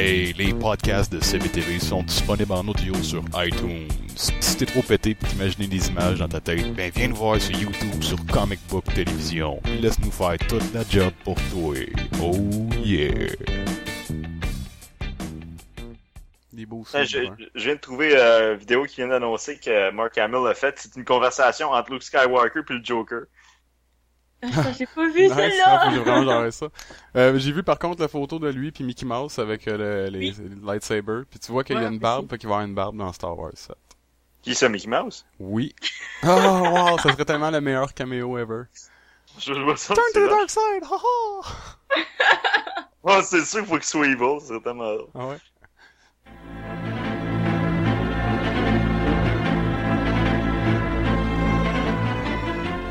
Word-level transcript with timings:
Hey, 0.00 0.32
les 0.34 0.54
podcasts 0.54 1.12
de 1.12 1.18
CBTV 1.18 1.80
sont 1.80 2.04
disponibles 2.04 2.52
en 2.52 2.68
audio 2.68 2.94
sur 3.02 3.20
iTunes. 3.34 3.88
Si 4.14 4.56
t'es 4.56 4.64
trop 4.64 4.80
pété 4.80 5.16
pour 5.16 5.28
t'imaginer 5.28 5.66
des 5.66 5.88
images 5.88 6.20
dans 6.20 6.28
ta 6.28 6.40
tête, 6.40 6.72
ben 6.72 6.92
viens 6.94 7.08
nous 7.08 7.16
voir 7.16 7.40
sur 7.40 7.58
YouTube 7.58 8.00
sur 8.00 8.16
Comic 8.26 8.60
Book 8.68 8.84
Télévision. 8.94 9.60
Laisse-nous 9.80 10.12
faire 10.12 10.38
toute 10.38 10.72
la 10.72 10.84
job 10.88 11.12
pour 11.24 11.34
toi. 11.50 11.74
Oh 12.22 12.32
yeah! 12.78 13.26
Des 16.52 16.64
beaux 16.64 16.84
Ouais, 16.94 17.04
sons, 17.04 17.04
je, 17.04 17.18
hein. 17.18 17.36
je 17.56 17.64
viens 17.64 17.74
de 17.74 17.80
trouver 17.80 18.16
euh, 18.16 18.52
une 18.52 18.60
vidéo 18.60 18.84
qui 18.84 18.96
vient 18.98 19.08
d'annoncer 19.08 19.58
que 19.58 19.90
Mark 19.90 20.16
Hamill 20.16 20.46
a 20.48 20.54
faite. 20.54 20.78
C'est 20.78 20.94
une 20.94 21.04
conversation 21.04 21.72
entre 21.72 21.90
Luke 21.90 22.04
Skywalker 22.04 22.60
et 22.70 22.72
le 22.72 22.84
Joker. 22.84 23.22
Ah, 24.42 24.72
J'ai 24.78 24.86
pas 24.86 25.08
vu 25.08 25.22
Nice, 25.22 25.32
hein, 25.32 25.36
celle-là! 25.36 25.90
j'ai 25.92 25.98
vraiment 25.98 26.50
ça. 26.50 26.66
Euh, 27.16 27.38
j'ai 27.38 27.50
vu 27.52 27.62
par 27.64 27.78
contre 27.78 28.00
la 28.00 28.08
photo 28.08 28.38
de 28.38 28.48
lui 28.48 28.70
puis 28.70 28.84
Mickey 28.84 29.04
Mouse 29.04 29.38
avec 29.38 29.66
euh, 29.66 30.06
le, 30.08 30.10
les, 30.18 30.30
les 30.30 30.34
lightsabers. 30.64 31.24
Puis 31.28 31.40
tu 31.40 31.50
vois 31.50 31.64
qu'il 31.64 31.76
y 31.76 31.84
a 31.84 31.88
une 31.88 31.98
barbe, 31.98 32.30
fait 32.30 32.38
qu'il 32.38 32.48
va 32.48 32.54
y 32.54 32.58
avoir 32.58 32.68
une 32.68 32.74
barbe 32.74 32.96
dans 32.96 33.12
Star 33.12 33.36
Wars 33.36 33.50
7. 33.54 33.74
Qui 34.42 34.52
est 34.52 34.54
ça, 34.54 34.68
Mickey 34.68 34.88
Mouse? 34.88 35.26
Oui. 35.40 35.74
Oh 36.22 36.26
wow, 36.28 36.98
ça 36.98 37.12
serait 37.12 37.24
tellement 37.24 37.50
le 37.50 37.60
meilleur 37.60 37.92
caméo 37.94 38.38
ever. 38.38 38.62
Je 39.38 39.52
vois 39.52 39.76
ça. 39.76 39.94
Turn 39.94 40.04
c'est 40.12 40.20
to 40.20 40.26
the 40.26 40.30
là. 40.30 40.36
dark 40.36 40.50
side, 40.50 40.84
haha! 40.84 41.96
Ouais, 43.04 43.22
c'est 43.24 43.44
sûr 43.44 43.60
qu'il 43.60 43.68
faut 43.68 43.74
qu'il 43.76 43.84
soit 43.84 44.06
evil, 44.06 44.38
c'est 44.40 44.62
tellement 44.62 44.94
drôle. 44.94 45.08
Ah 45.14 45.26
ouais? 45.26 45.36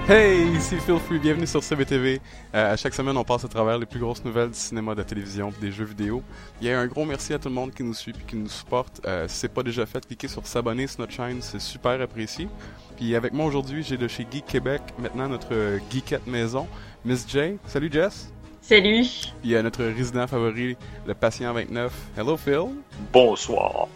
Hey, 0.10 0.56
ici 0.56 0.78
Phil 0.78 1.00
Free, 1.00 1.20
bienvenue 1.20 1.46
sur 1.46 1.62
CBTV. 1.62 2.22
Euh, 2.56 2.72
à 2.72 2.78
chaque 2.78 2.94
semaine, 2.94 3.18
on 3.18 3.26
passe 3.26 3.44
à 3.44 3.50
travers 3.50 3.78
les 3.78 3.86
plus 3.86 4.00
grosses 4.00 4.24
nouvelles 4.24 4.52
du 4.52 4.58
cinéma, 4.58 4.94
de 4.94 5.00
la 5.00 5.04
télévision 5.04 5.52
des 5.60 5.70
jeux 5.70 5.84
vidéo. 5.84 6.24
Il 6.62 6.68
y 6.68 6.72
a 6.72 6.80
un 6.80 6.88
gros 6.88 7.04
merci 7.04 7.34
à 7.34 7.40
tout 7.40 7.50
le 7.50 7.54
monde 7.54 7.74
qui 7.74 7.84
nous 7.84 7.94
suit 7.94 8.14
et 8.18 8.24
qui 8.26 8.38
nous 8.38 8.48
supporte. 8.48 9.02
Euh, 9.06 9.28
si 9.28 9.36
c'est 9.36 9.54
pas 9.54 9.64
déjà 9.64 9.86
fait, 9.86 10.08
cliquez 10.08 10.30
sur 10.30 10.48
s'abonner 10.48 10.88
sur 10.88 11.02
notre 11.02 11.12
chaîne, 11.12 11.42
c'est 11.42 11.60
super 11.60 12.00
apprécié. 12.00 12.48
Puis 12.96 13.18
avec 13.18 13.34
moi 13.34 13.48
aujourd'hui, 13.48 13.84
j'ai 13.84 13.98
de 13.98 14.08
chez 14.08 14.26
Geek 14.32 14.46
Québec, 14.46 14.82
maintenant 14.98 15.28
notre 15.28 15.78
geekette 15.92 16.26
maison, 16.26 16.70
Miss 17.04 17.28
J. 17.28 17.58
Salut 17.66 17.90
Jess. 17.92 18.32
Salut! 18.62 19.04
Puis 19.42 19.56
euh, 19.56 19.62
notre 19.62 19.84
résident 19.84 20.26
favori, 20.26 20.78
le 21.06 21.14
patient 21.16 21.52
29. 21.52 21.92
Hello 22.18 22.38
Phil. 22.38 22.68
Bonsoir. 23.12 23.90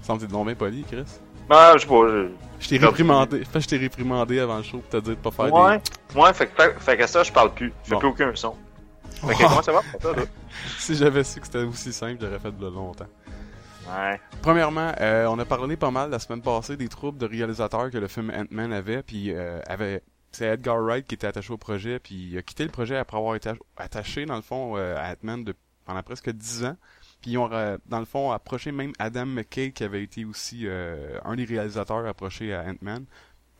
Semble 0.00 0.22
que 0.22 0.24
t'es 0.24 0.32
donc 0.32 0.46
bien 0.46 0.54
poli, 0.54 0.84
Chris. 0.90 1.04
Ah, 1.50 1.74
je 1.74 1.82
sais 1.82 1.86
pas. 1.86 2.49
Je- 2.60 2.68
t'ai 2.68 2.78
réprimandé. 2.78 3.42
Je 3.54 3.66
t'ai 3.66 3.76
réprimandé 3.76 4.38
avant 4.38 4.58
le 4.58 4.62
show 4.62 4.78
pour 4.78 4.88
te 4.88 4.96
dire 4.98 5.16
de 5.16 5.20
pas 5.20 5.30
faire 5.30 5.52
Ouais, 5.52 5.80
ouais, 6.14 6.32
fait 6.34 6.46
que, 6.46 6.62
fait, 6.62 6.74
fait 6.80 6.96
que 6.96 7.06
ça, 7.06 7.22
je 7.22 7.32
parle 7.32 7.52
plus. 7.54 7.72
Je 7.84 7.88
fais 7.88 7.94
Bon. 7.94 7.98
plus 8.00 8.08
aucun 8.08 8.34
son. 8.34 8.54
Fait 9.10 9.26
des... 9.28 9.34
que 9.34 9.42
comment 9.42 9.62
ça 9.62 9.72
va? 9.72 9.80
pour 9.90 10.00
toi, 10.00 10.16
là? 10.16 10.22
si 10.78 10.94
j'avais 10.94 11.24
su 11.24 11.40
que 11.40 11.46
c'était 11.46 11.58
aussi 11.64 11.92
simple, 11.92 12.18
j'aurais 12.20 12.38
fait 12.38 12.56
de 12.56 12.66
longtemps. 12.66 13.06
Ouais. 13.88 14.20
Premièrement, 14.42 14.92
euh, 15.00 15.26
on 15.26 15.38
a 15.38 15.44
parlé 15.44 15.76
pas 15.76 15.90
mal 15.90 16.10
la 16.10 16.18
semaine 16.20 16.42
passée 16.42 16.76
des 16.76 16.88
troubles 16.88 17.18
de 17.18 17.26
réalisateurs 17.26 17.90
que 17.90 17.98
le 17.98 18.06
film 18.06 18.30
Ant-Man 18.34 18.72
avait, 18.72 19.02
puis 19.02 19.32
euh, 19.32 19.60
avait 19.66 20.02
c'est 20.32 20.46
Edgar 20.46 20.76
Wright 20.80 21.04
qui 21.08 21.16
était 21.16 21.26
attaché 21.26 21.52
au 21.52 21.58
projet, 21.58 21.98
puis 21.98 22.14
il 22.30 22.38
a 22.38 22.42
quitté 22.42 22.62
le 22.62 22.70
projet 22.70 22.96
après 22.96 23.16
avoir 23.16 23.34
été 23.34 23.50
attaché 23.76 24.26
dans 24.26 24.36
le 24.36 24.42
fond 24.42 24.76
euh, 24.76 24.96
à 24.96 25.10
Ant-Man 25.12 25.44
pendant 25.84 26.02
presque 26.04 26.30
10 26.30 26.66
ans. 26.66 26.76
Puis 27.20 27.32
ils 27.32 27.38
ont 27.38 27.50
euh, 27.52 27.76
dans 27.86 27.98
le 27.98 28.06
fond 28.06 28.30
approché 28.30 28.72
même 28.72 28.92
Adam 28.98 29.26
McKay 29.26 29.72
qui 29.72 29.84
avait 29.84 30.02
été 30.02 30.24
aussi 30.24 30.62
euh, 30.64 31.18
un 31.24 31.36
des 31.36 31.44
réalisateurs 31.44 32.06
approchés 32.06 32.54
à 32.54 32.64
Ant-Man. 32.64 33.04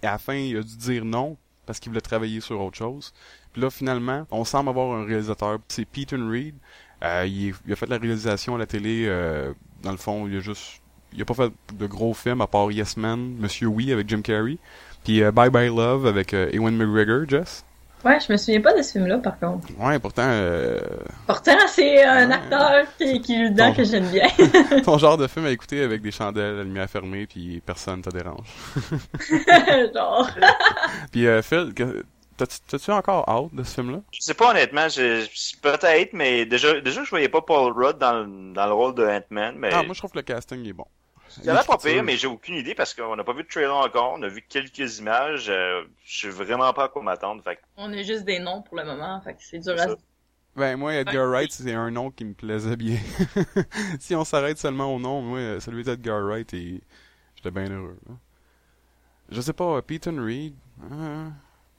Et 0.02 0.06
à 0.06 0.12
la 0.12 0.18
fin, 0.18 0.34
il 0.34 0.56
a 0.56 0.62
dû 0.62 0.76
dire 0.76 1.04
non 1.04 1.36
parce 1.66 1.78
qu'il 1.78 1.90
voulait 1.90 2.00
travailler 2.00 2.40
sur 2.40 2.60
autre 2.60 2.78
chose. 2.78 3.12
Puis 3.52 3.62
là 3.62 3.70
finalement, 3.70 4.26
on 4.30 4.44
semble 4.44 4.70
avoir 4.70 4.96
un 4.98 5.04
réalisateur, 5.04 5.58
c'est 5.68 5.84
Peyton 5.84 6.28
Reed. 6.30 6.54
Euh, 7.02 7.24
il, 7.26 7.54
il 7.66 7.72
a 7.72 7.76
fait 7.76 7.86
la 7.86 7.98
réalisation 7.98 8.54
à 8.54 8.58
la 8.58 8.66
télé. 8.66 9.06
euh, 9.06 9.52
dans 9.82 9.92
le 9.92 9.96
fond, 9.96 10.26
il 10.26 10.36
a 10.36 10.40
juste, 10.40 10.82
il 11.12 11.22
a 11.22 11.24
pas 11.24 11.34
fait 11.34 11.52
de 11.74 11.86
gros 11.86 12.14
films 12.14 12.40
à 12.40 12.46
part 12.46 12.70
Yes 12.70 12.96
Man, 12.96 13.36
Monsieur 13.38 13.66
Oui 13.68 13.92
avec 13.92 14.08
Jim 14.08 14.22
Carrey, 14.22 14.58
puis 15.04 15.22
euh, 15.22 15.32
Bye 15.32 15.50
Bye 15.50 15.68
Love 15.68 16.06
avec 16.06 16.34
euh, 16.34 16.50
Ewan 16.52 16.76
McGregor, 16.76 17.28
Jess. 17.28 17.64
Ouais, 18.04 18.18
je 18.26 18.32
me 18.32 18.36
souviens 18.38 18.60
pas 18.62 18.72
de 18.74 18.82
ce 18.82 18.92
film-là, 18.92 19.18
par 19.18 19.38
contre. 19.38 19.66
Ouais, 19.78 19.98
pourtant, 19.98 20.24
euh, 20.26 20.78
Pourtant, 21.26 21.56
c'est 21.68 22.02
un 22.02 22.28
Ouais. 22.28 22.34
acteur 22.34 22.84
qui, 22.98 23.20
qui 23.20 23.36
joue 23.44 23.50
dedans 23.52 23.74
que 23.74 23.84
j'aime 23.84 24.08
bien. 24.08 24.26
ton 24.84 24.96
genre 24.98 25.18
de 25.18 25.26
film 25.26 25.44
à 25.46 25.50
écouter 25.50 25.82
avec 25.82 26.00
des 26.00 26.10
chandelles, 26.10 26.56
la 26.56 26.62
lumière 26.64 26.88
fermée, 26.88 27.26
puis 27.26 27.60
personne 27.64 28.00
te 28.02 28.10
dérange. 28.10 28.46
Genre. 29.94 30.30
Puis 31.12 31.26
euh, 31.26 31.42
Phil, 31.42 31.72
t'as-tu 32.36 32.90
encore 32.90 33.28
hâte 33.28 33.54
de 33.54 33.62
ce 33.62 33.74
film-là? 33.74 33.98
Je 34.12 34.20
sais 34.20 34.34
pas 34.34 34.50
honnêtement, 34.50 34.88
je, 34.88 35.20
je- 35.32 35.56
peut-être, 35.60 36.12
mais 36.14 36.46
déjà, 36.46 36.80
déjà 36.80 37.04
je 37.04 37.10
voyais 37.10 37.28
pas 37.28 37.42
Paul 37.42 37.72
Rudd 37.72 37.98
dans, 37.98 38.14
le- 38.14 38.52
dans 38.54 38.66
le 38.66 38.72
rôle 38.72 38.94
de 38.94 39.04
Ant-Man, 39.04 39.56
mais 39.58 39.68
Ah, 39.72 39.82
moi 39.82 39.92
je 39.94 39.98
trouve 40.00 40.12
que 40.12 40.18
le 40.18 40.22
casting 40.22 40.66
est 40.66 40.72
bon. 40.72 40.86
Ça 41.30 41.50
a 41.50 41.54
l'air 41.54 41.66
pas 41.66 41.78
pire, 41.78 42.02
mais 42.02 42.16
j'ai 42.16 42.26
aucune 42.26 42.54
idée 42.54 42.74
parce 42.74 42.94
qu'on 42.94 43.16
n'a 43.16 43.24
pas 43.24 43.32
vu 43.32 43.44
de 43.44 43.48
trailer 43.48 43.74
encore, 43.74 44.14
on 44.16 44.22
a 44.22 44.28
vu 44.28 44.42
quelques 44.48 44.98
images, 44.98 45.48
euh, 45.48 45.84
je 46.04 46.22
sais 46.22 46.28
vraiment 46.28 46.72
pas 46.72 46.84
à 46.84 46.88
quoi 46.88 47.02
m'attendre, 47.02 47.42
fait 47.42 47.60
On 47.76 47.92
a 47.92 48.02
juste 48.02 48.24
des 48.24 48.38
noms 48.38 48.62
pour 48.62 48.76
le 48.76 48.84
moment, 48.84 49.20
fait 49.20 49.34
que 49.34 49.42
c'est 49.42 49.58
dur 49.60 49.80
à 49.80 49.86
Ben 50.56 50.76
moi, 50.76 50.94
Edgar 50.94 51.28
Wright, 51.28 51.52
c'est 51.52 51.72
un 51.72 51.90
nom 51.90 52.10
qui 52.10 52.24
me 52.24 52.34
plaisait 52.34 52.76
bien. 52.76 52.98
si 54.00 54.14
on 54.14 54.24
s'arrête 54.24 54.58
seulement 54.58 54.94
au 54.94 54.98
nom, 54.98 55.22
moi, 55.22 55.60
celui 55.60 55.84
d'Edgar 55.84 56.22
Wright, 56.22 56.52
et 56.54 56.80
j'étais 57.36 57.50
bien 57.50 57.70
heureux. 57.70 57.98
là. 58.08 58.14
Je 59.30 59.40
sais 59.40 59.52
pas, 59.52 59.80
Peyton 59.82 60.16
Reed... 60.20 60.54
euh, 60.90 61.28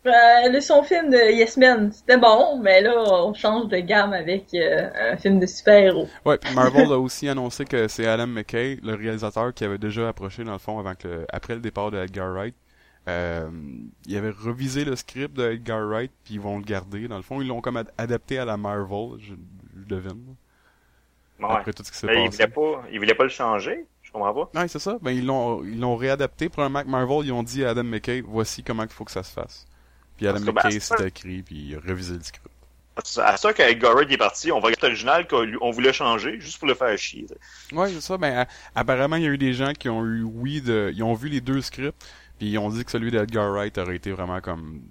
Euh, 0.05 0.49
le 0.51 0.59
son 0.61 0.81
film 0.81 1.11
de 1.11 1.31
Yes 1.31 1.57
Man, 1.57 1.91
c'était 1.91 2.17
bon, 2.17 2.59
mais 2.59 2.81
là, 2.81 2.93
on 3.23 3.35
change 3.35 3.67
de 3.67 3.77
gamme 3.77 4.13
avec 4.13 4.51
euh, 4.55 4.89
un 5.11 5.15
film 5.17 5.39
de 5.39 5.45
super-héros. 5.45 6.07
Ouais, 6.25 6.39
puis 6.39 6.53
Marvel 6.55 6.87
a 6.91 6.97
aussi 6.97 7.29
annoncé 7.29 7.65
que 7.65 7.87
c'est 7.87 8.07
Adam 8.07 8.25
McKay, 8.25 8.79
le 8.81 8.95
réalisateur 8.95 9.53
qui 9.53 9.63
avait 9.63 9.77
déjà 9.77 10.09
approché 10.09 10.43
dans 10.43 10.53
le 10.53 10.57
fond 10.57 10.79
avant 10.79 10.95
que 10.95 11.07
le- 11.07 11.25
après 11.31 11.53
le 11.53 11.61
départ 11.61 11.91
de 11.91 11.99
Edgar 11.99 12.31
Wright. 12.33 12.55
Euh, 13.07 13.49
il 14.07 14.17
avait 14.17 14.29
revisé 14.31 14.85
le 14.85 14.95
script 14.95 15.35
de 15.35 15.51
Edgar 15.51 15.87
Wright 15.87 16.11
puis 16.23 16.35
ils 16.35 16.39
vont 16.41 16.57
le 16.57 16.63
garder. 16.63 17.07
Dans 17.07 17.17
le 17.17 17.23
fond, 17.23 17.39
ils 17.41 17.47
l'ont 17.47 17.61
comme 17.61 17.77
ad- 17.77 17.91
adapté 17.97 18.39
à 18.39 18.45
la 18.45 18.57
Marvel, 18.57 19.19
je, 19.19 19.33
je 19.79 19.85
devine. 19.87 20.35
ouais. 21.39 21.45
Après 21.47 21.73
tout 21.73 21.83
ce 21.83 21.91
qui 21.91 21.97
s'est 21.99 22.07
Mais 22.07 22.23
il 22.23 22.25
passé. 22.29 22.37
voulait 22.37 22.47
pas, 22.47 22.83
il 22.91 22.97
voulait 22.99 23.15
pas 23.15 23.23
le 23.23 23.29
changer, 23.29 23.85
je 24.01 24.11
comprends 24.11 24.33
pas. 24.45 24.59
Ouais, 24.61 24.67
c'est 24.67 24.79
ça. 24.79 24.97
Ben 25.01 25.11
ils 25.11 25.25
l'ont 25.25 25.63
ils 25.63 25.79
l'ont 25.79 25.95
réadapté. 25.95 26.49
Probablement 26.49 26.81
que 26.83 26.87
Marvel 26.89 27.25
ils 27.25 27.31
ont 27.31 27.43
dit 27.43 27.63
à 27.65 27.69
Adam 27.71 27.83
McKay, 27.83 28.21
voici 28.25 28.63
comment 28.63 28.83
il 28.83 28.89
faut 28.89 29.05
que 29.05 29.11
ça 29.11 29.21
se 29.23 29.31
fasse. 29.31 29.67
Puis 30.21 30.27
Adam 30.27 30.39
ben, 30.41 30.53
McKay 30.53 30.79
ça. 30.79 30.97
s'est 30.97 31.07
écrit 31.07 31.41
puis 31.41 31.69
il 31.69 31.75
a 31.75 31.79
révisé 31.79 32.13
le 32.13 32.21
script. 32.21 32.47
À 33.17 33.37
ça 33.37 33.53
qu'Edgar 33.53 33.95
Wright 33.95 34.11
est 34.11 34.17
parti, 34.17 34.51
on 34.51 34.59
va 34.59 34.67
regarder 34.67 34.89
l'original 34.89 35.27
qu'on 35.27 35.71
voulait 35.71 35.93
changer 35.93 36.39
juste 36.39 36.59
pour 36.59 36.67
le 36.67 36.75
faire 36.75 36.95
chier. 36.95 37.25
Ouais, 37.71 37.89
c'est 37.91 38.01
ça. 38.01 38.19
Ben, 38.19 38.45
apparemment, 38.75 39.15
il 39.15 39.23
y 39.23 39.25
a 39.25 39.29
eu 39.29 39.39
des 39.39 39.53
gens 39.53 39.73
qui 39.73 39.89
ont 39.89 40.05
eu 40.05 40.21
oui 40.21 40.61
de, 40.61 40.91
ils 40.93 41.01
ont 41.01 41.15
vu 41.15 41.29
les 41.29 41.41
deux 41.41 41.61
scripts, 41.61 42.05
puis 42.37 42.51
ils 42.51 42.57
ont 42.59 42.69
dit 42.69 42.85
que 42.85 42.91
celui 42.91 43.09
d'Edgar 43.09 43.49
Wright 43.51 43.75
aurait 43.79 43.95
été 43.95 44.11
vraiment 44.11 44.41
comme, 44.41 44.81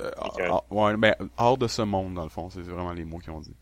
euh, 0.00 0.10
Ok. 0.24 0.40
ah, 0.50 0.62
ouais, 0.70 0.96
ben, 0.96 1.14
hors 1.36 1.58
de 1.58 1.68
ce 1.68 1.82
monde 1.82 2.14
dans 2.14 2.24
le 2.24 2.30
fond. 2.30 2.48
C'est 2.48 2.62
vraiment 2.62 2.92
les 2.92 3.04
mots 3.04 3.18
qu'ils 3.18 3.32
ont 3.32 3.40
dit. 3.40 3.54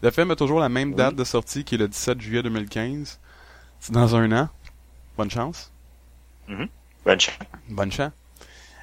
Le 0.00 0.12
film 0.12 0.30
a 0.30 0.36
toujours 0.36 0.60
la 0.60 0.68
même 0.68 0.94
date 0.94 1.16
de 1.16 1.24
sortie 1.24 1.64
qui 1.64 1.74
est 1.74 1.78
le 1.78 1.88
17 1.88 2.20
juillet 2.20 2.42
2015. 2.44 3.18
C'est 3.80 3.92
dans 3.92 4.14
un 4.14 4.30
an. 4.30 4.48
Bonne 5.16 5.30
chance. 5.30 5.72
Bonne 6.46 7.18
chance. 7.18 7.38
Bonne 7.68 7.90
chance. 7.90 8.12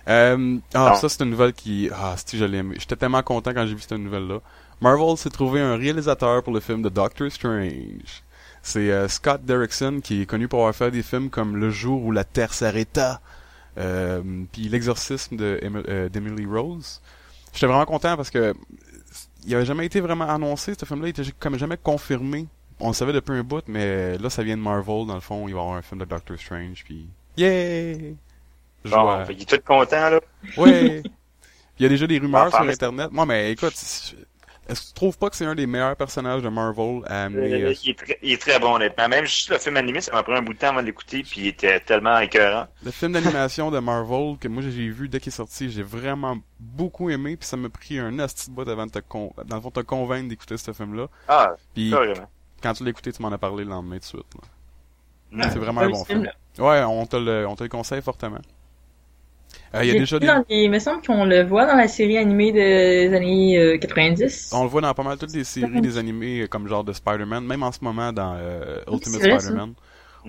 Euh, 0.07 0.57
ah, 0.73 0.95
ça, 0.95 1.07
c'est 1.09 1.23
une 1.23 1.29
nouvelle 1.29 1.53
qui... 1.53 1.89
Ah, 1.93 2.15
si 2.23 2.37
je 2.37 2.45
l'ai 2.45 2.57
aimé. 2.57 2.75
J'étais 2.79 2.95
tellement 2.95 3.23
content 3.23 3.53
quand 3.53 3.65
j'ai 3.65 3.73
vu 3.73 3.81
cette 3.81 3.93
nouvelle-là. 3.93 4.39
Marvel 4.81 5.17
s'est 5.17 5.29
trouvé 5.29 5.61
un 5.61 5.77
réalisateur 5.77 6.43
pour 6.43 6.53
le 6.53 6.59
film 6.59 6.81
de 6.81 6.89
Doctor 6.89 7.31
Strange. 7.31 8.23
C'est 8.61 8.91
euh, 8.91 9.07
Scott 9.07 9.43
Derrickson 9.43 9.99
qui 10.01 10.21
est 10.21 10.25
connu 10.25 10.47
pour 10.47 10.59
avoir 10.59 10.73
fait 10.73 10.91
des 10.91 11.03
films 11.03 11.29
comme 11.29 11.57
Le 11.57 11.69
jour 11.69 12.03
où 12.03 12.11
la 12.11 12.23
Terre 12.23 12.53
s'arrêta, 12.53 13.21
euh, 13.77 14.21
puis 14.51 14.69
L'exorcisme 14.69 15.35
de 15.35 15.59
euh, 15.63 16.09
d'Emily 16.09 16.45
Rose. 16.45 17.01
J'étais 17.53 17.67
vraiment 17.67 17.85
content 17.85 18.15
parce 18.15 18.29
que 18.29 18.53
il 19.45 19.53
avait 19.53 19.65
jamais 19.65 19.85
été 19.85 19.99
vraiment 19.99 20.27
annoncé, 20.29 20.73
ce 20.79 20.85
film-là, 20.85 21.07
il 21.07 21.09
était 21.09 21.29
comme 21.37 21.57
jamais 21.57 21.77
confirmé. 21.77 22.47
On 22.79 22.87
le 22.87 22.93
savait 22.93 23.11
depuis 23.11 23.37
un 23.37 23.43
bout, 23.43 23.63
mais 23.67 24.17
là, 24.17 24.29
ça 24.29 24.41
vient 24.41 24.55
de 24.55 24.61
Marvel, 24.61 25.05
dans 25.05 25.15
le 25.15 25.19
fond, 25.19 25.47
il 25.49 25.53
va 25.53 25.59
y 25.59 25.61
avoir 25.61 25.77
un 25.77 25.81
film 25.81 25.99
de 25.99 26.05
Doctor 26.05 26.37
Strange, 26.39 26.83
puis... 26.85 27.07
Yay! 27.35 28.15
Bon, 28.85 29.25
fait 29.25 29.33
qu'il 29.33 29.43
est 29.43 29.57
tout 29.57 29.63
content, 29.65 30.09
là. 30.09 30.19
Ouais. 30.57 31.03
Il 31.79 31.83
y 31.83 31.85
a 31.85 31.89
déjà 31.89 32.07
des 32.07 32.17
rumeurs 32.19 32.49
sur 32.49 32.61
Internet. 32.61 33.09
Moi, 33.11 33.25
mais 33.25 33.51
écoute, 33.51 33.73
est-ce 34.67 34.81
que 34.81 34.87
tu 34.87 34.93
trouves 34.93 35.17
pas 35.17 35.29
que 35.29 35.35
c'est 35.35 35.45
un 35.45 35.55
des 35.55 35.67
meilleurs 35.67 35.95
personnages 35.95 36.41
de 36.41 36.47
Marvel 36.47 37.01
à 37.07 37.25
amener... 37.25 37.63
Euh, 37.63 37.67
euh, 37.69 37.73
il, 37.83 37.89
est 37.89 37.97
très, 37.97 38.19
il 38.21 38.31
est 38.31 38.41
très 38.41 38.59
bon, 38.59 38.75
honnêtement. 38.75 39.09
Même 39.09 39.25
juste 39.25 39.49
le 39.49 39.57
film 39.57 39.75
animé, 39.75 39.99
ça 39.99 40.13
m'a 40.13 40.23
pris 40.23 40.33
un 40.33 40.41
bout 40.41 40.53
de 40.53 40.59
temps 40.59 40.69
avant 40.69 40.81
de 40.81 40.85
l'écouter, 40.85 41.23
puis 41.23 41.41
il 41.41 41.47
était 41.47 41.79
tellement 41.81 42.17
écœurant. 42.19 42.67
Le 42.83 42.91
film 42.91 43.11
d'animation 43.11 43.71
de 43.71 43.79
Marvel 43.79 44.37
que 44.39 44.47
moi 44.47 44.63
j'ai 44.63 44.87
vu 44.89 45.09
dès 45.09 45.19
qu'il 45.19 45.33
est 45.33 45.35
sorti, 45.35 45.69
j'ai 45.69 45.83
vraiment 45.83 46.37
beaucoup 46.59 47.09
aimé, 47.09 47.35
puis 47.35 47.45
ça 47.45 47.57
m'a 47.57 47.67
pris 47.67 47.99
un 47.99 48.17
asti 48.19 48.51
de 48.51 48.55
bout 48.55 48.67
avant 48.69 48.85
de 48.85 48.91
te 48.91 48.99
con... 48.99 49.33
dans 49.45 49.57
le 49.57 49.61
fond 49.61 49.71
te 49.71 49.81
convaincre 49.81 50.29
d'écouter 50.29 50.55
ce 50.55 50.71
film-là. 50.71 51.07
Ah, 51.27 51.55
Puis 51.73 51.91
carrément. 51.91 52.29
quand 52.61 52.73
tu 52.73 52.83
l'as 52.85 52.91
écouté, 52.91 53.11
tu 53.11 53.21
m'en 53.21 53.31
as 53.33 53.37
parlé 53.37 53.65
le 53.65 53.69
lendemain 53.69 53.97
de 53.97 54.03
suite. 54.03 54.23
C'est 55.33 55.59
vraiment 55.59 55.81
un 55.81 55.89
bon 55.89 56.05
film. 56.05 56.19
film-là. 56.21 56.33
Ouais, 56.59 56.83
on 56.83 57.05
te 57.05 57.17
le, 57.17 57.45
on 57.47 57.55
te 57.55 57.63
le 57.63 57.69
conseille 57.69 58.01
fortement. 58.01 58.39
Euh, 59.75 59.83
il 59.83 59.87
y 59.87 59.91
a 59.91 59.95
Il 59.95 59.99
déjà 59.99 60.19
des... 60.19 60.27
dans 60.27 60.43
les- 60.49 60.63
Il 60.63 60.69
me 60.71 60.79
semble 60.79 61.01
qu'on 61.05 61.25
le 61.25 61.43
voit 61.43 61.65
dans 61.65 61.75
la 61.75 61.87
série 61.87 62.17
animée 62.17 62.51
des 62.51 63.11
années 63.13 63.57
euh, 63.57 63.77
90. 63.77 64.49
On 64.53 64.63
le 64.63 64.69
voit 64.69 64.81
dans 64.81 64.93
pas 64.93 65.03
mal 65.03 65.17
toutes 65.17 65.33
les 65.33 65.43
séries, 65.43 65.81
des 65.81 65.97
animés 65.97 66.41
euh, 66.41 66.47
comme 66.47 66.67
genre 66.67 66.83
de 66.83 66.93
Spider-Man, 66.93 67.45
même 67.45 67.63
en 67.63 67.71
ce 67.71 67.79
moment 67.81 68.13
dans 68.13 68.35
euh, 68.37 68.81
Ultimate. 68.91 69.21
Spider-Man. 69.41 69.73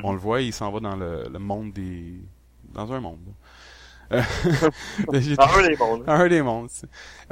On 0.02 0.12
le 0.12 0.18
voit, 0.18 0.40
il 0.40 0.52
s'en 0.52 0.70
va 0.72 0.80
dans 0.80 0.96
le, 0.96 1.28
le 1.32 1.38
monde 1.38 1.72
des... 1.72 2.14
dans 2.72 2.92
un 2.92 3.00
monde. 3.00 3.20
Euh, 4.12 4.20
Dans 5.06 5.14
un 5.58 5.62
des 5.68 5.76
mondes. 5.76 6.04
Un 6.06 6.28
des. 6.28 6.42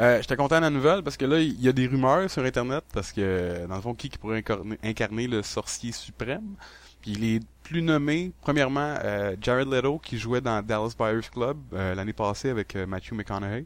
Euh, 0.00 0.18
J'étais 0.22 0.36
content 0.36 0.56
de 0.56 0.62
la 0.62 0.70
nouvelle 0.70 1.02
parce 1.02 1.16
que 1.18 1.26
là, 1.26 1.38
il 1.38 1.60
y 1.60 1.68
a 1.68 1.72
des 1.72 1.86
rumeurs 1.86 2.30
sur 2.30 2.42
Internet 2.44 2.82
parce 2.94 3.12
que, 3.12 3.66
dans 3.66 3.76
le 3.76 3.82
fond, 3.82 3.94
qui, 3.94 4.08
qui 4.08 4.16
pourrait 4.18 4.38
incarner, 4.38 4.78
incarner 4.82 5.26
le 5.26 5.42
sorcier 5.42 5.92
suprême? 5.92 6.56
Puis 7.02 7.12
il 7.12 7.24
est 7.36 7.40
plus 7.72 7.82
nommé, 7.82 8.32
premièrement, 8.42 8.96
euh, 9.02 9.34
Jared 9.40 9.66
Leto 9.72 9.98
qui 9.98 10.18
jouait 10.18 10.42
dans 10.42 10.62
Dallas 10.62 10.94
Buyers 10.98 11.26
Club 11.32 11.56
euh, 11.72 11.94
l'année 11.94 12.12
passée 12.12 12.50
avec 12.50 12.76
euh, 12.76 12.86
Matthew 12.86 13.12
McConaughey. 13.12 13.64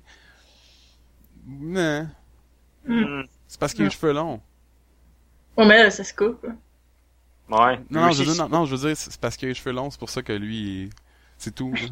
Non, 1.47 2.09
Hmm. 2.87 3.23
c'est 3.49 3.59
parce 3.59 3.75
qu'il 3.75 3.83
a 3.83 3.89
les 3.89 3.91
cheveux 3.91 4.13
longs. 4.13 4.41
Ouais, 5.57 5.67
mais 5.67 5.83
là, 5.83 5.91
ça 5.91 6.05
se 6.05 6.15
coupe. 6.15 6.47
Ouais. 7.51 7.81
Non, 7.91 8.13
je 8.13 8.23
veux 8.23 8.33
dire, 8.33 8.45
non, 8.45 8.61
non, 8.61 8.65
je 8.65 8.77
veux 8.77 8.89
dire, 8.89 8.97
c'est 8.97 9.21
parce 9.21 9.37
qu'il 9.37 9.47
a 9.47 9.49
les 9.51 9.55
cheveux 9.55 9.73
longs, 9.73 9.91
c'est 9.91 9.99
pour 9.99 10.11
ça 10.11 10.23
que 10.23 10.33
lui, 10.33 10.83
il- 10.85 10.91
c'est 11.37 11.53
tout. 11.53 11.73
je 11.75 11.87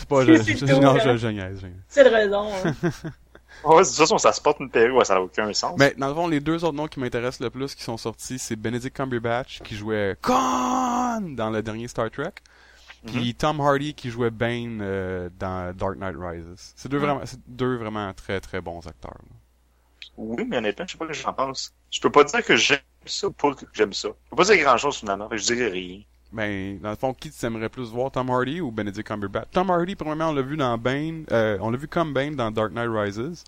sais 0.00 0.06
pas, 0.06 0.24
je, 0.24 0.36
C'est 0.42 0.56
je, 0.56 0.64
hein. 0.64 0.96
je, 1.04 1.16
je 1.18 1.28
niaise, 1.28 1.60
je 1.60 1.66
niaise. 1.66 1.76
C'est 1.88 2.04
la 2.04 2.16
raison. 2.16 2.48
hein. 2.64 2.74
Ouais, 3.64 3.84
c'est 3.84 4.04
ça, 4.06 4.18
ça 4.18 4.32
se 4.32 4.40
porte 4.40 4.58
une 4.60 4.70
perruque, 4.70 4.96
ouais, 4.98 5.04
ça 5.04 5.14
n'a 5.14 5.22
aucun 5.22 5.52
sens. 5.52 5.74
Mais 5.78 5.94
dans 5.96 6.08
le 6.08 6.14
fond, 6.14 6.26
les 6.26 6.40
deux 6.40 6.64
autres 6.64 6.76
noms 6.76 6.88
qui 6.88 6.98
m'intéressent 7.00 7.40
le 7.40 7.50
plus 7.50 7.74
qui 7.74 7.82
sont 7.84 7.96
sortis, 7.96 8.38
c'est 8.38 8.56
Benedict 8.56 8.96
Cumberbatch 8.96 9.60
qui 9.62 9.76
jouait 9.76 10.16
Khan 10.20 11.20
dans 11.20 11.50
le 11.50 11.62
dernier 11.62 11.86
Star 11.88 12.10
Trek, 12.10 12.32
puis 13.06 13.34
Tom 13.34 13.60
Hardy 13.60 13.94
qui 13.94 14.10
jouait 14.10 14.30
Bane 14.30 14.80
euh, 14.82 15.28
dans 15.38 15.72
Dark 15.76 15.96
Knight 15.96 16.16
Rises. 16.18 16.72
C'est 16.76 16.88
deux 16.88 16.98
Mhm. 16.98 17.04
vraiment, 17.04 17.20
deux 17.46 17.76
vraiment 17.76 18.12
très 18.14 18.40
très 18.40 18.60
bons 18.60 18.86
acteurs. 18.86 19.12
là. 19.18 19.36
Oui, 20.16 20.44
mais 20.46 20.58
honnêtement, 20.58 20.84
je 20.86 20.92
sais 20.92 20.98
pas 20.98 21.04
ce 21.06 21.10
que 21.10 21.14
j'en 21.16 21.32
pense. 21.32 21.72
Je 21.90 22.00
peux 22.00 22.10
pas 22.10 22.24
dire 22.24 22.44
que 22.44 22.54
j'aime 22.56 22.78
ça 23.06 23.26
ou 23.28 23.32
pas 23.32 23.54
que 23.54 23.64
j'aime 23.72 23.92
ça. 23.92 24.08
Je 24.08 24.30
peux 24.30 24.36
pas 24.36 24.44
dire 24.44 24.56
grand 24.62 24.76
chose 24.76 24.96
finalement, 24.98 25.28
je 25.32 25.42
dirais 25.42 25.68
rien. 25.68 26.00
Ben, 26.32 26.78
dans 26.80 26.90
le 26.90 26.96
fond, 26.96 27.12
qui 27.12 27.30
tu 27.30 27.46
aimerais 27.46 27.68
plus 27.68 27.90
voir, 27.90 28.10
Tom 28.10 28.30
Hardy 28.30 28.60
ou 28.60 28.70
Benedict 28.70 29.06
Cumberbatch? 29.06 29.48
Tom 29.52 29.70
Hardy, 29.70 29.94
premièrement, 29.94 30.30
on 30.30 30.32
l'a 30.32 30.42
vu 30.42 30.56
dans 30.56 30.76
Bane, 30.78 31.24
euh, 31.30 31.58
on 31.60 31.70
l'a 31.70 31.76
vu 31.76 31.88
comme 31.88 32.12
Bane 32.12 32.34
dans 32.34 32.50
Dark 32.50 32.72
Knight 32.72 32.88
Rises, 32.90 33.44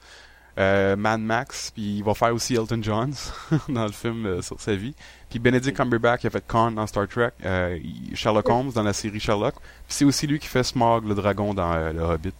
euh, 0.59 0.95
Mad 0.95 1.21
Max, 1.21 1.71
puis 1.71 1.97
il 1.99 2.05
va 2.05 2.15
faire 2.15 2.35
aussi 2.35 2.55
Elton 2.55 2.81
John 2.83 3.13
dans 3.69 3.87
le 3.87 3.93
film 3.93 4.27
euh, 4.27 4.43
sur 4.43 4.61
sa 4.61 4.75
vie. 4.77 4.95
Puis 5.31 5.39
Benedict 5.39 5.77
Cumberbatch 5.77 6.23
il 6.25 6.27
a 6.29 6.31
fait 6.31 6.47
Khan 6.47 6.73
dans 6.73 6.87
Star 6.87 7.09
Trek, 7.09 7.33
euh, 7.45 7.79
Sherlock 8.15 8.49
Holmes 8.49 8.71
dans 8.73 8.83
la 8.83 8.93
série 8.93 9.19
Sherlock, 9.19 9.55
puis 9.55 9.63
c'est 9.89 10.05
aussi 10.05 10.27
lui 10.27 10.39
qui 10.39 10.47
fait 10.47 10.63
Smog 10.63 11.07
le 11.09 11.15
dragon 11.15 11.55
dans 11.55 11.73
euh, 11.73 11.93
Le 11.93 12.03
Hobbit. 12.03 12.35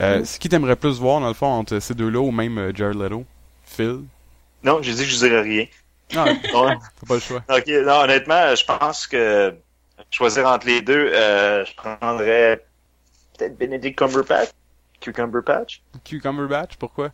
Euh, 0.00 0.24
Ce 0.24 0.38
qui 0.38 0.48
t'aimerait 0.48 0.76
plus 0.76 0.98
voir, 0.98 1.20
dans 1.20 1.28
le 1.28 1.34
fond, 1.34 1.46
entre 1.46 1.78
ces 1.78 1.94
deux-là, 1.94 2.20
ou 2.20 2.30
même 2.30 2.58
euh, 2.58 2.72
Jared 2.74 2.96
Leto? 2.96 3.24
Phil? 3.64 4.00
Non, 4.62 4.82
j'ai 4.82 4.92
dit 4.92 5.04
que 5.04 5.10
je 5.10 5.16
dirais 5.18 5.40
rien. 5.42 5.66
Non, 6.14 6.24
t'as 6.42 7.06
pas 7.06 7.14
le 7.14 7.20
choix. 7.20 7.42
ok, 7.48 7.66
non, 7.68 8.00
honnêtement, 8.02 8.54
je 8.54 8.64
pense 8.64 9.06
que 9.06 9.54
choisir 10.10 10.46
entre 10.46 10.66
les 10.66 10.82
deux, 10.82 11.10
euh, 11.12 11.64
je 11.64 11.74
prendrais 11.74 12.64
peut-être 13.36 13.56
Benedict 13.58 13.98
Cumberbatch. 13.98 14.50
Cucumber 15.00 15.42
Patch. 15.42 15.82
Cumberbatch, 16.04 16.76
pourquoi? 16.76 17.10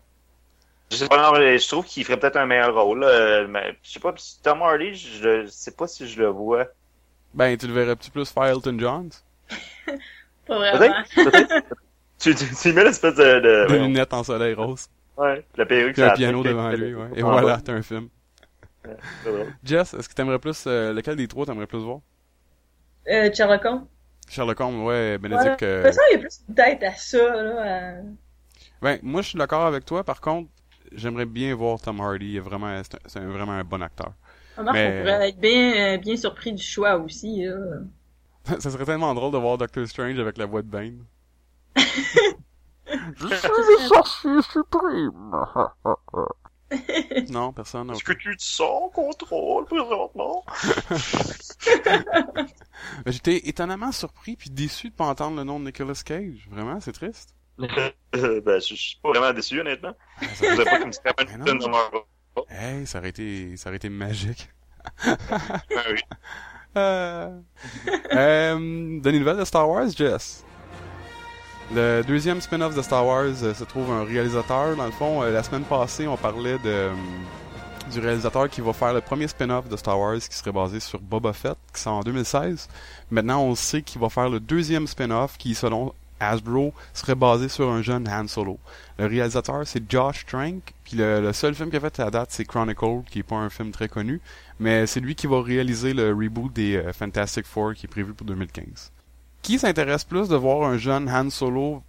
Je 0.91 0.97
sais 0.97 1.09
pas, 1.09 1.17
non, 1.17 1.35
je 1.37 1.69
trouve 1.69 1.85
qu'il 1.85 2.05
ferait 2.05 2.19
peut-être 2.19 2.37
un 2.37 2.47
meilleur 2.47 2.75
rôle. 2.75 3.01
là, 3.01 3.47
mais 3.49 3.77
je 3.83 3.93
sais 3.93 4.01
pas, 4.01 4.15
Tom 4.43 4.63
Hardy, 4.63 4.95
je 4.95 5.43
je 5.43 5.47
sais 5.47 5.73
pas 5.73 5.87
si 5.87 6.09
je 6.09 6.21
le 6.21 6.29
vois. 6.29 6.67
Ben, 7.35 7.57
tu 7.57 7.67
le 7.67 7.73
verrais-tu 7.73 8.11
plus 8.11 8.31
faire 8.31 8.45
Elton 8.45 8.77
John? 8.79 9.11
Pas 10.47 10.59
vraiment. 10.59 10.95
Peut-être, 11.15 11.31
peut-être. 11.31 11.65
tu, 12.19 12.35
tu, 12.35 12.45
tu 12.55 12.73
mets 12.73 12.85
l'espèce 12.85 13.17
de, 13.17 13.41
de, 13.41 13.75
lunettes 13.75 14.15
en 14.15 14.23
soleil 14.23 14.55
rose. 14.55 14.89
ouais, 15.17 15.45
la 15.57 15.67
perruque. 15.67 15.95
Puis 15.95 16.03
un 16.03 16.11
piano 16.11 16.43
devant 16.45 16.71
lui, 16.71 16.95
ouais. 16.95 17.09
Et 17.17 17.23
Ah, 17.23 17.27
voilà, 17.27 17.61
t'as 17.61 17.73
un 17.73 17.83
film. 17.83 18.09
Jess, 19.65 19.94
est-ce 19.94 20.09
que 20.09 20.15
t'aimerais 20.15 20.38
plus, 20.38 20.65
euh, 20.67 20.93
lequel 20.93 21.17
des 21.17 21.29
trois 21.29 21.47
t'aimerais 21.47 21.67
plus 21.67 21.79
voir? 21.79 22.00
Euh, 23.09 23.31
Sherlock 23.33 23.65
Holmes. 23.65 23.87
Sherlock 24.29 24.61
Holmes, 24.61 24.85
ouais, 24.85 25.19
Benedict, 25.19 25.61
De 25.61 25.67
euh, 25.67 25.83
toute 25.83 25.87
façon, 25.93 26.00
il 26.11 26.15
y 26.15 26.17
a 26.17 26.19
plus 26.21 26.41
une 26.49 26.55
tête 26.55 26.83
à 26.83 26.93
ça, 26.97 27.43
là. 27.43 27.99
à- 27.99 28.03
Ben, 28.83 28.99
moi, 29.03 29.23
je 29.23 29.29
suis 29.29 29.38
d'accord 29.38 29.65
avec 29.67 29.85
toi. 29.85 30.03
Par 30.05 30.21
contre, 30.21 30.50
j'aimerais 30.93 31.27
bien 31.27 31.55
voir 31.55 31.81
Tom 31.81 32.00
Hardy. 32.00 32.31
Il 32.31 32.37
est 32.37 32.41
vraiment, 32.41 32.81
c'est 33.06 33.21
vraiment 33.21 33.53
un 33.53 33.65
bon 33.65 33.83
acteur. 33.83 34.12
Remarque, 34.56 34.77
Mais- 34.77 34.99
on 34.99 35.03
pourrait 35.03 35.29
être 35.29 35.38
bien, 35.38 35.94
euh, 35.94 35.99
bien 35.99 36.17
surpris 36.17 36.53
du 36.53 36.62
choix 36.62 36.97
aussi, 36.97 37.44
là. 37.44 37.55
Ça 38.61 38.71
serait 38.71 38.85
tellement 38.85 39.12
drôle 39.15 39.33
de 39.33 39.38
voir 39.38 39.59
Doctor 39.59 39.87
Strange 39.87 40.19
avec 40.19 40.38
la 40.38 40.47
voix 40.47 40.62
de 40.62 40.69
Bane. 40.69 41.05
non, 47.31 47.53
personne. 47.53 47.91
Est-ce 47.91 48.03
que 48.03 48.13
tu 48.13 48.37
te 48.37 48.43
sens 48.43 48.85
en 48.85 48.89
contrôle 48.89 49.67
présentement? 49.67 50.45
J'étais 53.07 53.49
étonnamment 53.49 53.93
surpris 53.93 54.37
puis 54.37 54.51
déçu 54.51 54.91
de 54.91 54.95
pas 54.95 55.07
entendre 55.07 55.37
le 55.37 55.45
nom 55.45 55.61
de 55.61 55.67
Nicolas 55.67 56.01
Cage. 56.05 56.49
Vraiment, 56.51 56.81
c'est 56.81 56.93
triste. 56.93 57.35
Ben, 58.13 58.61
je, 58.61 58.75
suis 58.75 58.99
pas 59.03 59.11
vraiment 59.11 59.33
déçu, 59.35 59.61
honnêtement. 59.61 59.95
Je 60.23 60.47
vous 60.47 60.61
ai 60.63 60.65
pas 60.65 60.79
comme 60.79 60.91
si 60.91 61.01
c'était 61.05 61.37
non. 61.37 61.59
Hey, 62.49 62.87
ça 62.87 62.99
aurait 62.99 63.11
été, 63.11 63.59
ça 63.59 63.69
aurait 63.69 63.77
été 63.77 63.91
magique. 63.91 64.49
Ben 65.05 65.19
oui. 65.91 66.01
Euh... 66.79 67.41
euh, 68.15 69.01
des 69.01 69.12
nouvelles 69.12 69.37
de 69.37 69.45
Star 69.45 69.69
Wars, 69.69 69.89
Jess? 69.91 70.46
Le 71.75 72.03
deuxième 72.03 72.41
spin-off 72.41 72.77
de 72.77 72.83
Star 72.83 73.05
Wars 73.05 73.43
euh, 73.43 73.53
se 73.53 73.65
trouve 73.65 73.91
un 73.91 74.05
réalisateur. 74.05 74.77
Dans 74.77 74.87
le 74.87 74.93
fond, 74.93 75.23
euh, 75.23 75.33
la 75.33 75.43
semaine 75.43 75.65
passée, 75.65 76.07
on 76.07 76.17
parlait 76.17 76.59
euh, 76.65 76.93
du 77.93 77.99
réalisateur 77.99 78.49
qui 78.49 78.61
va 78.61 78.73
faire 78.73 78.93
le 78.95 79.01
premier 79.01 79.27
spin-off 79.27 79.69
de 79.69 79.77
Star 79.77 79.99
Wars 79.99 80.17
qui 80.17 80.37
serait 80.37 80.53
basé 80.53 80.79
sur 80.79 81.01
Boba 81.01 81.33
Fett, 81.33 81.57
qui 81.75 81.81
sort 81.81 81.95
en 81.95 82.03
2016. 82.03 82.69
Maintenant, 83.11 83.43
on 83.43 83.57
sait 83.57 83.83
qu'il 83.83 84.01
va 84.01 84.09
faire 84.09 84.29
le 84.31 84.39
deuxième 84.39 84.87
spin-off 84.87 85.37
qui, 85.39 85.57
selon 85.57 85.93
Hasbro, 86.21 86.73
serait 86.95 87.17
basé 87.17 87.49
sur 87.49 87.69
un 87.69 87.83
jeune 87.83 88.09
Han 88.09 88.29
Solo. 88.29 88.61
Le 89.01 89.07
réalisateur, 89.07 89.67
c'est 89.67 89.83
Josh 89.91 90.25
Trank. 90.25 90.73
Puis 90.85 90.97
le, 90.97 91.33
seul 91.33 91.57
film 91.57 91.71
qu'il 91.71 91.79
a 91.79 91.81
fait 91.81 91.99
à 91.99 92.11
date, 92.12 92.29
c'est 92.31 92.45
Chronicle, 92.45 93.03
qui 93.11 93.19
est 93.19 93.25
pas 93.25 93.37
un 93.37 93.51
film 93.51 93.73
très 93.73 93.89
connu. 93.89 94.21
Mais 94.61 94.87
c'est 94.87 95.01
lui 95.01 95.17
qui 95.17 95.27
va 95.27 95.43
réaliser 95.43 95.95
le 95.95 96.15
reboot 96.15 96.53
des 96.53 96.81
Fantastic 96.93 97.45
Four 97.45 97.75
qui 97.75 97.87
est 97.87 97.91
prévu 97.91 98.15
pour 98.15 98.25
2015. 98.25 98.93
Qui 99.43 99.59
s'intéresse 99.59 100.05
plus 100.05 100.29
de 100.29 100.37
voir 100.37 100.69
un 100.69 100.77
jeune 100.79 101.09
Han 101.09 101.31
Solo 101.31 101.83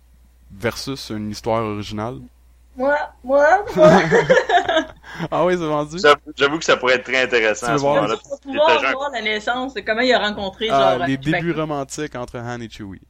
versus 0.51 1.09
une 1.09 1.31
histoire 1.31 1.63
originale? 1.63 2.19
Moi, 2.75 2.95
moi, 3.23 3.65
moi. 3.75 3.89
Ah 5.31 5.44
oui, 5.45 5.53
c'est 5.57 5.65
vendu? 5.65 5.97
J'avoue- 5.99 6.19
J'avoue 6.35 6.59
que 6.59 6.65
ça 6.65 6.77
pourrait 6.77 6.95
être 6.95 7.05
très 7.05 7.23
intéressant 7.23 7.65
Tu 7.65 7.71
à 7.71 7.77
ce 7.77 7.81
voir- 7.81 8.07
pouvoir 8.44 8.79
voir 8.91 9.09
la 9.11 9.21
naissance, 9.21 9.73
de 9.73 9.80
comment 9.81 10.01
il 10.01 10.13
a 10.13 10.19
rencontré, 10.19 10.68
Ah, 10.69 10.97
genre, 10.99 11.07
les 11.07 11.18
débuts 11.18 11.54
romantiques 11.54 12.16
entre 12.16 12.37
Han 12.37 12.61
et 12.61 12.69
Chewie. 12.69 13.01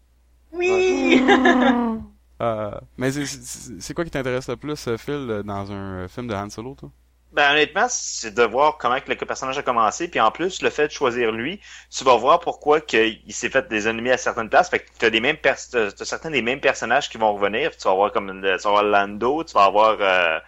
Oui! 0.54 1.22
Euh, 2.40 2.70
mais 2.98 3.10
c'est- 3.12 3.94
quoi 3.96 4.06
qui 4.06 4.12
t'intéresse 4.12 4.48
le 4.48 4.56
plus, 4.58 4.88
euh, 4.88 4.96
Phil, 4.98 5.14
euh, 5.28 5.42
dans 5.42 5.72
un 5.72 6.08
film 6.08 6.28
de 6.28 6.36
Han 6.36 6.52
Solo, 6.52 6.76
toi? 6.76 6.92
Ben 7.38 7.52
honnêtement, 7.52 7.86
c'est 7.88 8.34
de 8.34 8.42
voir 8.42 8.80
comment 8.80 9.00
que 9.00 9.08
le 9.12 9.16
personnage 9.16 9.60
a 9.60 9.62
commencé, 9.62 10.08
puis 10.08 10.20
en 10.20 10.32
plus 10.32 10.64
le 10.64 10.72
fait 10.72 10.88
de 10.88 10.92
choisir 10.92 11.32
lui, 11.32 11.62
tu 11.96 12.04
vas 12.04 12.18
voir 12.18 12.40
pourquoi 12.40 12.82
qu'il 12.82 13.22
s'est 13.32 13.52
fait 13.52 13.68
des 13.68 13.88
ennemis 13.88 14.10
à 14.10 14.18
certaines 14.18 14.50
places. 14.50 14.72
Fait 14.72 14.80
que 14.80 14.90
t'as 14.98 15.12
des 15.12 15.22
mêmes 15.22 15.38
pers- 15.38 15.70
t'as 15.72 15.92
t'as 15.92 16.04
certains 16.06 16.32
des 16.32 16.42
mêmes 16.42 16.60
personnages 16.60 17.10
qui 17.10 17.20
vont 17.20 17.32
revenir. 17.36 17.78
Tu 17.78 17.84
vas 17.84 17.92
avoir 17.92 18.12
comme 18.12 18.42
tu 18.42 18.48
vas 18.48 18.56
avoir 18.66 18.82
Lando, 18.82 19.44
tu 19.44 19.54
vas 19.54 19.66
avoir 19.66 19.98
euh, 20.02 20.40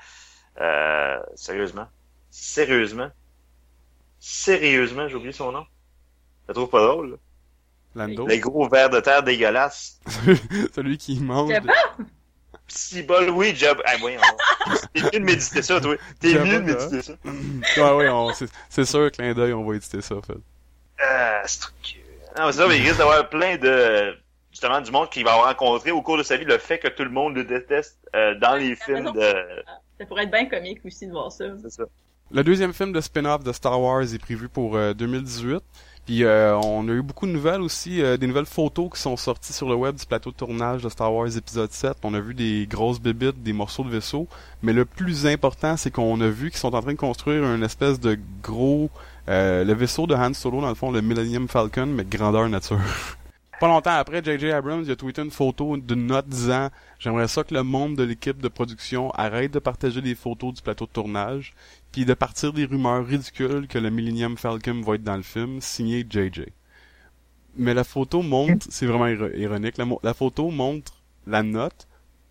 euh, 0.61 1.19
sérieusement, 1.35 1.87
sérieusement, 2.31 3.11
sérieusement, 4.19 5.07
j'ai 5.07 5.15
oublié 5.15 5.31
son 5.31 5.51
nom. 5.51 5.67
Je 6.45 6.47
le 6.47 6.53
trouve 6.55 6.69
pas 6.71 6.87
drôle. 6.87 7.11
là. 7.11 7.17
Lando? 8.07 8.25
Les 8.25 8.39
gros 8.39 8.67
vers 8.67 8.89
de 8.89 8.99
terre 8.99 9.21
dégueulasses. 9.21 9.99
Celui 10.75 10.97
qui 10.97 11.19
mange... 11.19 11.53
Si 12.69 13.03
bol, 13.03 13.29
oui, 13.31 13.53
Job. 13.55 13.81
Ah, 13.85 13.95
voyons. 13.99 14.21
T'es 14.93 15.01
mieux 15.01 15.09
de 15.11 15.19
méditer 15.19 15.61
ça, 15.61 15.81
toi. 15.81 15.95
T'es 16.19 16.33
mieux 16.33 16.45
de 16.45 16.55
hein. 16.55 16.59
méditer 16.61 17.01
ça. 17.01 17.13
ouais, 17.83 17.95
ouais, 17.97 18.09
on- 18.09 18.33
c'est- 18.33 18.49
c'est 18.69 18.85
sûr, 18.85 19.11
clin 19.11 19.33
d'œil, 19.33 19.53
on 19.53 19.63
va 19.67 19.75
éditer 19.75 20.01
ça, 20.01 20.15
Phil. 20.25 20.35
Euh, 21.01 21.41
c'est 21.45 21.59
trop 21.61 21.71
cute. 21.83 21.95
Non, 22.37 22.45
mais 22.45 22.51
c'est 22.51 22.57
ça, 22.59 22.67
mais 22.67 22.77
il 22.77 22.83
risque 22.83 22.97
d'avoir 22.97 23.27
plein 23.29 23.57
de, 23.57 24.15
justement, 24.51 24.81
du 24.81 24.91
monde 24.91 25.09
qui 25.09 25.23
va 25.23 25.33
rencontrer 25.33 25.91
au 25.91 26.01
cours 26.01 26.17
de 26.17 26.23
sa 26.23 26.37
vie 26.37 26.45
le 26.45 26.57
fait 26.57 26.77
que 26.79 26.87
tout 26.87 27.03
le 27.03 27.09
monde 27.09 27.35
le 27.35 27.43
déteste 27.43 27.97
euh, 28.15 28.35
dans 28.35 28.55
les 28.55 28.75
films 28.75 29.11
de... 29.13 29.33
Ça 29.99 30.05
pourrait 30.05 30.23
être 30.23 30.31
bien 30.31 30.45
comique 30.45 30.79
aussi 30.85 31.07
de 31.07 31.11
voir 31.11 31.31
ça. 31.31 31.45
C'est 31.61 31.69
ça. 31.71 31.83
Le 32.31 32.43
deuxième 32.43 32.73
film 32.73 32.93
de 32.93 33.01
spin-off 33.01 33.43
de 33.43 33.51
Star 33.51 33.81
Wars 33.81 34.03
est 34.03 34.19
prévu 34.19 34.47
pour 34.49 34.75
euh, 34.77 34.93
2018. 34.93 35.61
Puis 36.09 36.23
euh, 36.23 36.57
on 36.57 36.87
a 36.87 36.91
eu 36.91 37.03
beaucoup 37.03 37.27
de 37.27 37.31
nouvelles 37.31 37.61
aussi, 37.61 38.01
euh, 38.01 38.17
des 38.17 38.25
nouvelles 38.25 38.47
photos 38.47 38.89
qui 38.91 38.99
sont 38.99 39.15
sorties 39.15 39.53
sur 39.53 39.69
le 39.69 39.75
web 39.75 39.95
du 39.95 40.07
plateau 40.07 40.31
de 40.31 40.35
tournage 40.35 40.81
de 40.81 40.89
Star 40.89 41.13
Wars 41.13 41.37
épisode 41.37 41.71
7. 41.71 41.97
On 42.01 42.15
a 42.15 42.19
vu 42.19 42.33
des 42.33 42.65
grosses 42.67 42.99
bébites, 42.99 43.43
des 43.43 43.53
morceaux 43.53 43.83
de 43.83 43.89
vaisseau. 43.89 44.27
Mais 44.63 44.73
le 44.73 44.85
plus 44.85 45.27
important, 45.27 45.77
c'est 45.77 45.91
qu'on 45.91 46.19
a 46.19 46.27
vu 46.27 46.49
qu'ils 46.49 46.57
sont 46.57 46.73
en 46.73 46.81
train 46.81 46.93
de 46.93 46.97
construire 46.97 47.43
une 47.43 47.61
espèce 47.61 47.99
de 47.99 48.17
gros... 48.41 48.89
euh, 49.27 49.63
le 49.63 49.73
vaisseau 49.73 50.07
de 50.07 50.15
Han 50.15 50.33
Solo, 50.33 50.61
dans 50.61 50.69
le 50.69 50.73
fond, 50.73 50.89
le 50.91 51.01
Millennium 51.01 51.47
Falcon, 51.47 51.85
mais 51.85 52.05
grandeur 52.05 52.49
nature. 52.49 52.79
pas 53.59 53.67
longtemps 53.67 53.91
après, 53.91 54.23
J.J. 54.23 54.51
Abrams 54.51 54.83
il 54.83 54.91
a 54.91 54.95
tweeté 54.95 55.21
une 55.21 55.29
photo 55.29 55.77
d'une 55.77 56.07
note 56.07 56.27
disant 56.27 56.69
J'aimerais 56.97 57.27
ça 57.27 57.43
que 57.43 57.53
le 57.53 57.61
monde 57.61 57.95
de 57.95 58.03
l'équipe 58.03 58.41
de 58.41 58.47
production 58.47 59.11
arrête 59.11 59.51
de 59.51 59.59
partager 59.59 60.01
des 60.01 60.15
photos 60.15 60.55
du 60.55 60.61
plateau 60.61 60.85
de 60.85 60.91
tournage, 60.91 61.53
puis 61.91 62.05
de 62.05 62.13
partir 62.13 62.53
des 62.53 62.65
rumeurs 62.65 63.05
ridicules 63.05 63.67
que 63.67 63.77
le 63.77 63.89
Millennium 63.89 64.37
Falcon 64.37 64.81
va 64.81 64.95
être 64.95 65.03
dans 65.03 65.17
le 65.17 65.23
film, 65.23 65.61
signé 65.61 66.05
J.J. 66.07 66.45
Mais 67.55 67.73
la 67.73 67.83
photo 67.83 68.21
montre, 68.21 68.67
c'est 68.69 68.85
vraiment 68.85 69.07
iro- 69.07 69.35
ironique, 69.35 69.75
la, 69.77 70.13
photo 70.13 70.49
montre 70.51 70.93
la 71.25 71.43
note. 71.43 71.87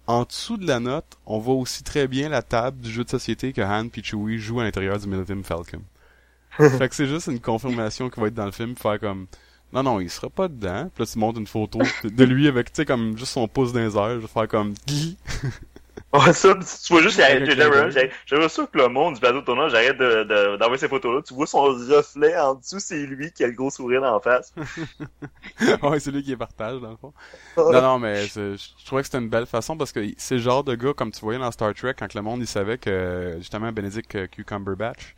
En 0.07 0.25
dessous 0.25 0.57
de 0.57 0.67
la 0.67 0.81
note, 0.81 1.19
on 1.27 1.38
voit 1.38 1.57
aussi 1.57 1.83
très 1.83 2.09
bien 2.09 2.29
la 2.29 2.41
table 2.41 2.81
du 2.81 2.91
jeu 2.91 3.05
de 3.05 3.11
société 3.11 3.53
que 3.53 3.61
Han 3.61 3.88
et 3.95 4.03
Chewie 4.03 4.38
jouent 4.38 4.61
à 4.61 4.65
l'intérieur 4.65 4.99
du 4.99 5.07
Millennium 5.07 5.45
Falcon. 5.45 5.83
fait 6.57 6.88
que 6.88 6.95
c'est 6.95 7.07
juste 7.07 7.27
une 7.27 7.41
confirmation 7.41 8.09
qu'il 8.09 8.23
va 8.23 8.29
être 8.29 8.35
dans 8.35 8.47
le 8.47 8.53
film, 8.53 8.75
faire 8.75 8.99
comme 8.99 9.27
non, 9.73 9.83
non, 9.83 10.00
il 10.00 10.09
sera 10.09 10.31
pas 10.31 10.49
dedans. 10.49 10.91
Puis 10.95 11.05
là, 11.05 11.11
tu 11.11 11.19
montres 11.19 11.38
une 11.38 11.47
photo 11.47 11.81
de 12.05 12.25
lui 12.25 12.49
avec, 12.49 12.73
tu 12.73 12.77
sais, 12.77 12.87
comme 12.87 13.19
juste 13.19 13.33
son 13.33 13.47
pouce 13.49 13.73
dans 13.73 13.81
les 13.81 13.97
airs. 13.97 14.15
Je 14.15 14.21
vais 14.21 14.27
faire 14.27 14.49
comme. 14.49 14.73
Ouais, 16.12 16.33
ça, 16.33 16.55
tu 16.55 16.93
vois 16.93 17.02
juste, 17.02 17.17
j'aimerais 17.17 18.49
ça 18.49 18.67
que 18.67 18.78
le 18.78 18.88
monde 18.88 19.14
du 19.14 19.21
plateau 19.21 19.40
de 19.40 19.45
tournage 19.45 19.75
arrête 19.75 19.99
de, 19.99 20.25
de, 20.25 20.57
d'envoyer 20.57 20.78
ces 20.78 20.88
photos-là. 20.88 21.23
Tu 21.23 21.35
vois 21.35 21.47
son 21.47 21.62
reflet 21.62 22.38
en 22.38 22.55
dessous, 22.55 22.81
c'est 22.81 23.05
lui 23.07 23.33
qui 23.33 23.45
a 23.45 23.47
le 23.47 23.52
gros 23.52 23.71
sourire 23.71 24.02
en 24.02 24.21
face. 24.21 24.52
ouais, 25.83 26.00
c'est 26.00 26.11
lui 26.11 26.23
qui 26.23 26.31
les 26.31 26.37
partage, 26.37 26.81
dans 26.81 26.90
le 26.90 26.97
fond. 26.97 27.12
Non, 27.57 27.83
non, 27.83 27.99
mais 27.99 28.26
je 28.26 28.57
trouvais 28.85 29.02
que 29.02 29.07
c'était 29.07 29.19
une 29.19 29.28
belle 29.28 29.47
façon 29.47 29.76
parce 29.76 29.93
que 29.93 30.00
c'est 30.17 30.37
le 30.37 30.40
genre 30.40 30.64
de 30.64 30.75
gars, 30.75 30.95
comme 30.95 31.11
tu 31.11 31.21
voyais 31.21 31.38
dans 31.38 31.50
Star 31.50 31.75
Trek, 31.75 31.95
quand 31.99 32.12
le 32.14 32.23
monde, 32.23 32.40
il 32.40 32.47
savait 32.47 32.78
que, 32.78 33.35
justement, 33.38 33.73
Benedict 33.73 34.14
euh, 34.14 34.26
Cucumberbatch, 34.26 35.14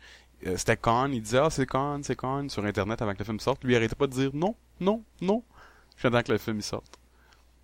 euh, 0.47 0.57
c'était 0.57 0.77
Khan, 0.77 1.09
il 1.11 1.21
disait, 1.21 1.39
ah, 1.39 1.49
c'est 1.49 1.65
Khan, 1.65 1.99
c'est 2.03 2.15
Khan, 2.15 2.49
sur 2.49 2.65
Internet 2.65 3.01
avant 3.01 3.13
que 3.13 3.19
le 3.19 3.25
film 3.25 3.39
sorte. 3.39 3.63
Lui, 3.63 3.73
il 3.73 3.77
arrêtait 3.77 3.95
pas 3.95 4.07
de 4.07 4.13
dire 4.13 4.31
non, 4.33 4.55
non, 4.79 5.03
non, 5.21 5.43
jusqu'à 5.95 6.23
que 6.23 6.31
le 6.31 6.37
film 6.37 6.57
il 6.57 6.63
sorte. 6.63 6.97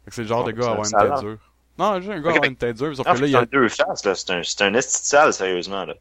C'est 0.07 0.21
le 0.21 0.27
genre 0.27 0.43
Oh, 0.43 0.43
de 0.43 0.51
gars 0.51 0.67
à 0.67 0.71
avoir 0.71 0.85
un 0.85 0.89
une 0.89 0.95
tête 0.95 1.15
dure. 1.15 1.46
Non, 1.77 2.01
j'ai 2.01 2.11
un 2.13 2.21
gars 2.21 2.29
Ok, 2.29 2.35
avoir 2.37 2.43
une 2.49 2.55
tête 2.55 2.77
dure, 2.77 2.95
sauf 2.95 3.05
que 3.05 3.11
là, 3.11 3.17
c'est 3.17 3.29
il, 3.29 3.35
a... 3.35 3.39
un 3.39 3.43
deux 3.43 3.69
faces, 3.69 4.05
là. 4.05 4.15
C'est 4.15 4.31
un, 4.31 4.41
c'est 4.43 4.61
un 4.63 4.73
esti 4.73 5.01
de 5.01 5.05
sale, 5.07 5.33
sérieusement, 5.33 5.85
là. 5.85 5.93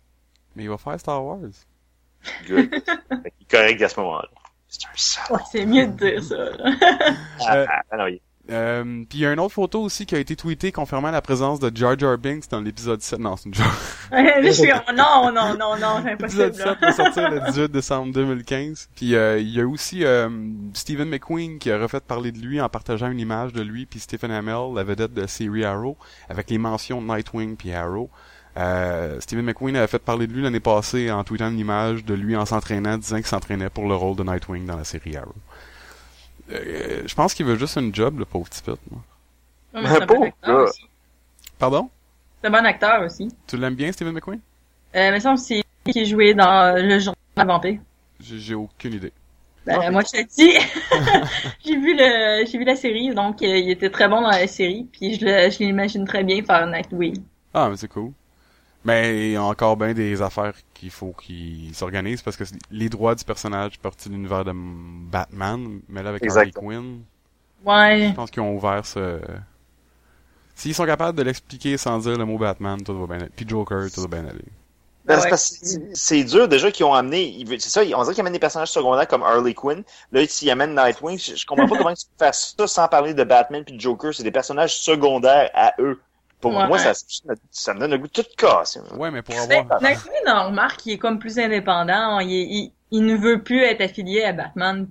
mais 0.55 0.65
il 0.65 0.71
va 0.71 0.79
faire 0.79 0.99
Star 0.99 1.25
Wars. 1.25 1.39
Good. 2.49 2.71
Fait 2.71 3.31
qu'il 3.31 3.47
est 3.47 3.51
correct 3.51 3.83
à 3.83 3.89
ce 3.89 4.01
moment-là. 4.01 4.29
C'est 4.69 4.87
un 4.87 4.91
sale. 4.97 5.33
Ouais, 5.33 5.43
c'est 5.53 5.67
mieux 5.67 5.87
de 5.87 5.93
dire 5.93 6.23
ça. 6.25 6.37
là. 6.37 6.71
Ah, 7.47 7.65
ah, 7.69 7.83
ah, 7.91 7.97
non, 7.99 8.07
il- 8.09 8.21
Euh, 8.51 8.85
puis 9.09 9.19
il 9.19 9.21
y 9.21 9.27
a 9.27 9.33
une 9.33 9.41
autre 9.41 9.55
photo 9.55 9.83
aussi 9.83 10.07
qui 10.07 10.15
a 10.15 10.19
été 10.19 10.37
tweetée 10.37 10.71
confirmant 10.71 11.11
la 11.11 11.21
présence 11.21 11.59
de 11.59 11.75
Jar 11.77 11.99
Jar 11.99 12.17
Binks 12.17 12.49
dans 12.49 12.61
l'épisode 12.61 13.03
7. 13.03 13.19
Non, 13.19 13.37
c'est 13.37 13.47
une 13.47 13.55
joke. 13.55 13.67
Je 14.43 14.51
suis 14.51 14.69
non, 14.97 15.33
non, 15.33 15.57
non, 15.57 15.77
non, 15.77 16.03
c'est 16.03 16.11
L'épisode 16.11 16.55
impossible. 16.55 16.55
7 16.55 16.67
là. 16.67 16.77
va 16.81 16.93
sortir 16.93 17.31
le 17.31 17.41
18 17.41 17.73
décembre 17.73 18.13
2015. 18.13 18.89
Puis 18.95 19.15
euh, 19.15 19.39
il 19.41 19.51
y 19.51 19.61
a 19.61 19.67
aussi 19.67 20.05
euh, 20.05 20.29
Stephen 20.75 21.09
McQueen 21.09 21.59
qui 21.59 21.71
a 21.71 21.79
refait 21.79 22.01
parler 22.01 22.31
de 22.31 22.39
lui 22.39 22.61
en 22.61 22.69
partageant 22.69 23.11
une 23.11 23.21
image 23.21 23.53
de 23.53 23.63
lui 23.63 23.87
puis 23.87 23.99
Stephen 23.99 24.31
Amell, 24.31 24.75
la 24.75 24.85
vedette 24.85 25.13
de 25.13 25.27
série 25.27 25.65
Arrow, 25.65 25.97
avec 26.29 26.51
les 26.51 26.59
mentions 26.59 27.03
Nightwing 27.03 27.57
puis 27.57 27.73
Arrow. 27.73 28.11
Euh, 28.57 29.21
Stephen 29.21 29.45
McQueen 29.45 29.77
a 29.77 29.87
fait 29.87 29.99
parler 29.99 30.27
de 30.27 30.33
lui 30.33 30.43
l'année 30.43 30.61
passée 30.61 31.11
en 31.11 31.25
tweetant 31.25 31.51
une 31.51 31.59
image 31.59 32.05
de 32.05 32.15
lui 32.15 32.37
en 32.37 32.47
s'entraînant, 32.47 32.97
disant 32.97 33.17
qu'il 33.17 33.27
s'entraînait 33.27 33.69
pour 33.69 33.87
le 33.87 33.95
rôle 33.95 34.17
de 34.17 34.23
Nightwing 34.23 34.65
dans 34.65 34.77
la 34.77 34.85
série 34.85 35.17
Arrow. 35.17 35.35
Euh, 36.53 37.03
je 37.07 37.15
pense 37.15 37.35
qu'il 37.35 37.45
veut 37.47 37.57
juste 37.57 37.77
une 37.77 37.95
job, 37.95 38.19
le 38.19 38.25
pauvre 38.25 38.49
petit 38.49 38.63
pit, 38.63 38.79
moi. 38.91 39.01
Ouais, 39.75 39.83
mais 39.83 39.89
c'est 39.89 40.03
un 40.03 40.07
bon 40.07 40.23
acteur 40.23 40.61
aussi. 40.69 40.87
Pardon? 41.59 41.91
C'est 42.41 42.49
un 42.49 42.51
bon 42.51 42.67
acteur 42.67 43.03
aussi. 43.03 43.29
Tu 43.47 43.57
l'aimes 43.57 43.75
bien, 43.75 43.91
Stephen 43.93 44.13
McQueen? 44.15 44.41
Euh, 44.95 45.19
semble 45.21 45.37
que 45.39 45.43
c'est 45.45 45.63
lui 45.87 45.93
qui 45.93 46.07
jouait 46.07 46.35
dans 46.35 46.75
Le 46.77 46.99
Journal 46.99 47.17
Vampire. 47.37 47.81
J'ai 48.21 48.39
j'ai 48.39 48.55
aucune 48.55 48.95
idée. 48.95 49.13
Ben, 49.67 49.81
Ah, 49.83 49.91
moi, 49.91 50.03
je 50.07 50.13
te 50.13 50.17
le 50.19 50.25
dis. 50.25 50.53
j'ai 51.65 51.77
vu 51.77 51.95
le, 51.97 52.47
j'ai 52.47 52.57
vu 52.59 52.65
la 52.65 52.77
série, 52.77 53.13
donc 53.15 53.43
euh, 53.43 53.47
il 53.59 53.71
était 53.71 53.91
très 53.91 54.09
bon 54.09 54.21
dans 54.23 54.31
la 54.31 54.47
série, 54.47 54.87
puis 54.93 55.15
je 55.17 55.25
le- 55.25 55.51
je 55.51 55.59
l'imagine 55.59 56.07
très 56.07 56.23
bien 56.23 56.43
faire 56.45 56.67
Nightwing. 56.67 57.23
Ah, 57.53 57.69
mais 57.69 57.77
c'est 57.77 57.89
cool. 57.89 58.13
Mais 58.87 59.29
il 59.29 59.33
y 59.33 59.37
a 59.37 59.43
encore 59.43 59.77
bien 59.77 59.95
des 59.95 60.23
affaires 60.23 60.53
qu'il 60.75 60.91
faut 60.91 61.13
qu'ils 61.13 61.75
s'organisent 61.75 62.23
parce 62.23 62.37
que 62.37 62.45
les 62.71 62.89
droits 62.89 63.15
du 63.17 63.25
personnage 63.25 63.79
partent 63.81 64.07
de 64.07 64.13
l'univers 64.13 64.45
de 64.45 64.53
Batman, 64.55 65.81
mais 65.89 66.03
là 66.03 66.11
avec 66.11 66.23
Harley. 66.25 66.53
Quinn, 66.53 67.03
Ouais. 67.65 68.09
je 68.11 68.15
pense 68.15 68.31
qu'ils 68.31 68.43
ont 68.43 68.55
ouvert 68.55 68.87
ce... 68.87 69.21
S'ils 70.55 70.75
sont 70.75 70.87
capables 70.87 71.19
de 71.19 71.23
l'expliquer 71.23 71.77
sans 71.77 71.99
dire 71.99 72.17
le 72.17 72.25
mot 72.25 72.39
Batman, 72.39 72.81
tout 72.83 72.99
va 72.99 73.07
bien 73.07 73.17
aller. 73.25 73.33
Puis 73.35 73.47
Joker, 73.49 73.91
tout 73.93 74.03
va 74.03 74.09
bien 74.09 74.27
aller. 74.27 74.45
Ben, 75.05 75.17
c'est 75.19 75.25
ouais. 75.25 75.31
parce 75.31 75.59
que 75.59 75.67
c'est- 75.95 76.25
dur 76.25 76.49
déjà 76.49 76.71
qu'ils 76.73 76.85
ont 76.87 76.95
amené, 76.95 77.45
c'est 77.61 77.69
ça, 77.69 77.83
on 77.83 78.03
dirait 78.03 78.15
qu'ils 78.15 78.21
amènent 78.23 78.33
des 78.33 78.39
personnages 78.41 78.71
secondaires 78.73 79.07
comme 79.07 79.23
Harley 79.23 79.55
Quinn. 79.55 79.85
Là, 80.13 80.27
s'ils 80.27 80.51
amènent 80.51 80.75
Nightwing, 80.75 81.19
je, 81.19 81.37
je 81.37 81.47
comprends 81.47 81.69
pas 81.69 81.77
comment 81.79 81.91
ils 81.91 81.95
peuvent 82.19 82.19
faire 82.19 82.35
ça 82.35 82.67
sans 82.67 82.89
parler 82.89 83.15
de 83.15 83.23
Batman 83.25 83.65
puis 83.65 83.77
de 83.77 83.81
Joker. 83.81 84.13
C'est 84.15 84.25
des 84.25 84.33
personnages 84.33 84.77
secondaires 84.79 85.51
à 85.55 85.75
eux. 85.79 86.01
Pour 86.41 86.53
Ouais. 86.55 86.67
moi, 86.67 86.79
ça, 86.79 86.93
ça 87.51 87.75
me 87.75 87.81
donne 87.81 87.91
le 87.93 87.99
goût 87.99 88.07
de 88.09 88.13
tout 88.13 88.25
casser. 88.37 88.81
Ouais, 88.97 89.11
mais 89.11 89.23
pour 89.23 89.35
Ben, 89.49 89.61
avoir... 89.61 89.83
Nightwing, 89.83 90.13
on 90.27 90.47
remarque 90.49 90.81
qu'il 90.81 90.93
est 90.93 90.99
comme 90.99 91.19
plus 91.19 91.39
indépendant. 91.39 92.21
Il, 92.21 92.31
il, 92.31 92.73
il 92.91 93.05
ne 93.05 93.17
veut 93.17 93.43
plus 93.43 93.63
être 93.63 93.81
affilié 93.81 94.25
à 94.25 94.33
Batman. 94.33 94.89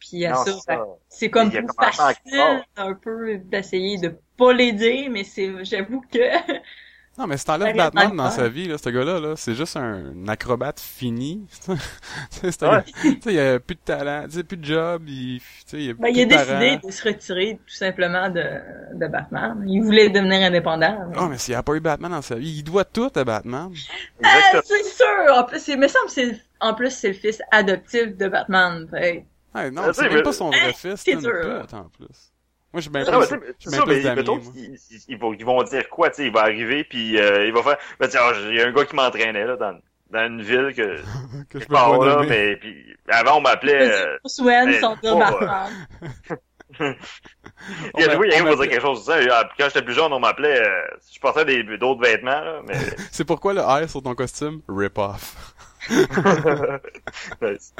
Puis 0.00 0.24
à 0.26 0.32
Non, 0.32 0.44
ça, 0.44 0.52
ça. 0.58 0.86
c'est 1.08 1.30
comme 1.30 1.50
Il 1.52 1.64
plus 1.64 1.74
facile 1.76 2.64
un 2.76 2.94
peu 2.94 3.38
d'essayer 3.38 3.98
de 3.98 4.16
pas 4.36 4.52
l'aider, 4.52 5.08
mais 5.10 5.24
c'est, 5.24 5.64
j'avoue 5.64 6.02
que 6.02 6.18
Non, 7.18 7.26
mais 7.26 7.36
t'enlèves 7.36 7.62
Arrête 7.76 7.76
Batman 7.94 8.16
dans 8.16 8.30
sa 8.30 8.48
vie, 8.48 8.68
là, 8.68 8.78
ce 8.78 8.88
gars-là, 8.90 9.18
là, 9.18 9.34
c'est 9.36 9.54
juste 9.54 9.76
un, 9.76 10.12
acrobate 10.28 10.78
fini. 10.78 11.44
C'est 12.30 12.62
un 12.62 12.70
Ouais. 12.70 12.76
gars- 12.78 12.82
tu 13.02 13.20
sais, 13.22 13.32
il 13.34 13.40
a 13.40 13.58
plus 13.58 13.74
de 13.74 13.80
talent, 13.84 14.26
plus 14.46 14.56
de 14.56 14.64
job, 14.64 15.02
il, 15.08 15.40
il 15.72 15.90
a 15.90 15.94
ben, 15.94 16.02
plus 16.12 16.12
il 16.12 16.22
a 16.22 16.24
de 16.26 16.30
parents. 16.46 16.60
décidé 16.60 16.86
de 16.86 16.92
se 16.92 17.08
retirer 17.08 17.58
tout 17.66 17.74
simplement 17.74 18.28
de, 18.30 18.44
de 18.94 19.06
Batman. 19.08 19.64
Il 19.66 19.82
voulait 19.82 20.08
devenir 20.10 20.46
indépendant. 20.46 21.06
mais- 21.10 21.16
Ah, 21.18 21.26
mais 21.28 21.38
s'il 21.38 21.54
a 21.56 21.62
pas 21.64 21.74
eu 21.74 21.80
Batman 21.80 22.12
dans 22.12 22.22
sa 22.22 22.36
vie, 22.36 22.58
il 22.58 22.62
doit 22.62 22.84
tout 22.84 23.10
à 23.16 23.24
Batman. 23.24 23.70
Ah, 24.22 24.28
Exactement. 24.38 24.62
c'est 24.64 24.84
sûr! 24.84 25.34
En 25.36 25.42
plus, 25.44 25.58
c'est, 25.60 25.76
me 25.76 25.88
semble 25.88 26.06
que 26.06 26.12
c'est, 26.12 26.40
en 26.60 26.74
plus, 26.74 26.90
c'est 26.90 27.08
le 27.08 27.14
fils 27.14 27.42
adoptif 27.50 28.16
de 28.16 28.28
Batman. 28.28 28.86
Fait. 28.90 29.26
Non, 29.72 29.82
Ah, 29.86 29.92
c'est 29.92 30.02
même 30.02 30.14
mais- 30.14 30.22
pas 30.22 30.32
son 30.32 30.50
vrai 30.50 30.72
fils, 30.72 30.80
c'est 30.80 30.96
c'est 30.98 31.12
une 31.14 31.20
dur, 31.20 31.32
pute, 31.62 31.74
en 31.74 31.88
plus. 31.88 32.32
Moi, 32.72 32.80
je 32.82 32.90
je 32.90 32.90
c'est 33.60 33.70
suis 33.70 33.70
ça, 33.70 33.84
mais 33.86 34.14
mettons, 34.14 34.40
ils, 34.54 34.74
ils- 34.90 35.04
ils 35.08 35.18
vont, 35.18 35.32
ils 35.32 35.44
vont 35.44 35.62
dire 35.62 35.88
quoi, 35.88 36.10
tu 36.10 36.16
sais, 36.16 36.26
il 36.26 36.32
va 36.32 36.42
arriver, 36.42 36.84
puis 36.84 37.18
euh, 37.18 37.46
il 37.46 37.52
va 37.52 37.62
faire, 37.62 37.76
ben, 37.98 38.08
tiens, 38.08 38.20
il 38.50 38.56
y 38.56 38.60
a 38.60 38.66
un 38.66 38.72
gars 38.72 38.84
qui 38.84 38.94
m'entraînait, 38.94 39.46
là, 39.46 39.56
dans, 39.56 39.78
dans 40.10 40.26
une 40.26 40.42
ville 40.42 40.74
que, 40.76 40.96
que 41.48 41.58
je 41.58 41.60
je 41.60 41.66
peux 41.66 41.74
pas 41.74 41.88
là, 42.06 42.16
nommer. 42.16 42.26
mais, 42.28 42.56
puis, 42.56 42.84
avant, 43.08 43.38
on 43.38 43.40
m'appelait, 43.40 43.90
euh, 43.90 44.16
sans 44.80 44.96
dire 44.96 45.18
pas, 45.18 45.30
Batman. 45.30 45.72
il 46.80 48.04
y 48.04 48.04
a 48.04 48.18
oui, 48.18 48.28
il 48.30 48.30
m'a- 48.30 48.36
y 48.36 48.38
a 48.38 48.42
on 48.42 48.50
vous 48.50 48.56
m'a- 48.56 48.62
dire 48.64 48.70
quelque 48.72 48.82
chose 48.82 49.06
de 49.06 49.12
ça, 49.12 49.18
Ah, 49.32 49.48
quand 49.58 49.64
j'étais 49.66 49.82
plus 49.82 49.94
jeune, 49.94 50.12
on 50.12 50.20
m'appelait, 50.20 50.60
euh, 50.60 50.86
je 51.12 51.18
portais 51.20 51.44
des, 51.46 51.62
d'autres 51.78 52.02
vêtements, 52.02 52.40
là, 52.40 52.60
mais, 52.66 52.74
C'est 53.10 53.24
pourquoi 53.24 53.54
le 53.54 53.62
R 53.62 53.88
sur 53.88 54.02
ton 54.02 54.14
costume? 54.14 54.60
Rip-off. 54.68 55.54
Nice. 57.42 57.72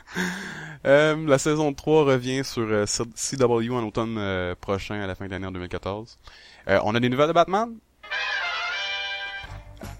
Euh, 0.86 1.26
la 1.26 1.38
saison 1.38 1.72
3 1.72 2.04
revient 2.04 2.44
sur 2.44 2.62
euh, 2.62 2.84
CW 2.86 3.70
en 3.72 3.84
automne 3.84 4.16
euh, 4.18 4.54
prochain, 4.60 5.00
à 5.00 5.06
la 5.06 5.14
fin 5.14 5.26
de 5.26 5.30
l'année 5.30 5.46
en 5.46 5.52
2014. 5.52 6.18
Euh, 6.68 6.80
on 6.84 6.94
a 6.94 7.00
des 7.00 7.08
nouvelles 7.08 7.28
de 7.28 7.32
Batman? 7.32 7.74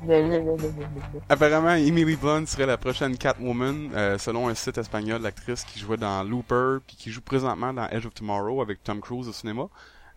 Apparemment, 1.29 1.75
Emily 1.75 2.17
Blunt 2.17 2.47
serait 2.47 2.67
la 2.67 2.77
prochaine 2.77 3.17
Catwoman, 3.17 3.91
euh, 3.95 4.19
selon 4.19 4.49
un 4.49 4.55
site 4.55 4.79
espagnol, 4.79 5.23
l'actrice 5.23 5.65
qui 5.65 5.79
jouait 5.79 5.97
dans 5.97 6.23
Looper, 6.25 6.79
puis 6.87 6.97
qui 6.97 7.11
joue 7.11 7.21
présentement 7.21 7.73
dans 7.73 7.88
Edge 7.88 8.07
of 8.07 8.15
Tomorrow 8.15 8.61
avec 8.62 8.83
Tom 8.83 9.00
Cruise 9.00 9.29
au 9.29 9.33
cinéma. 9.33 9.65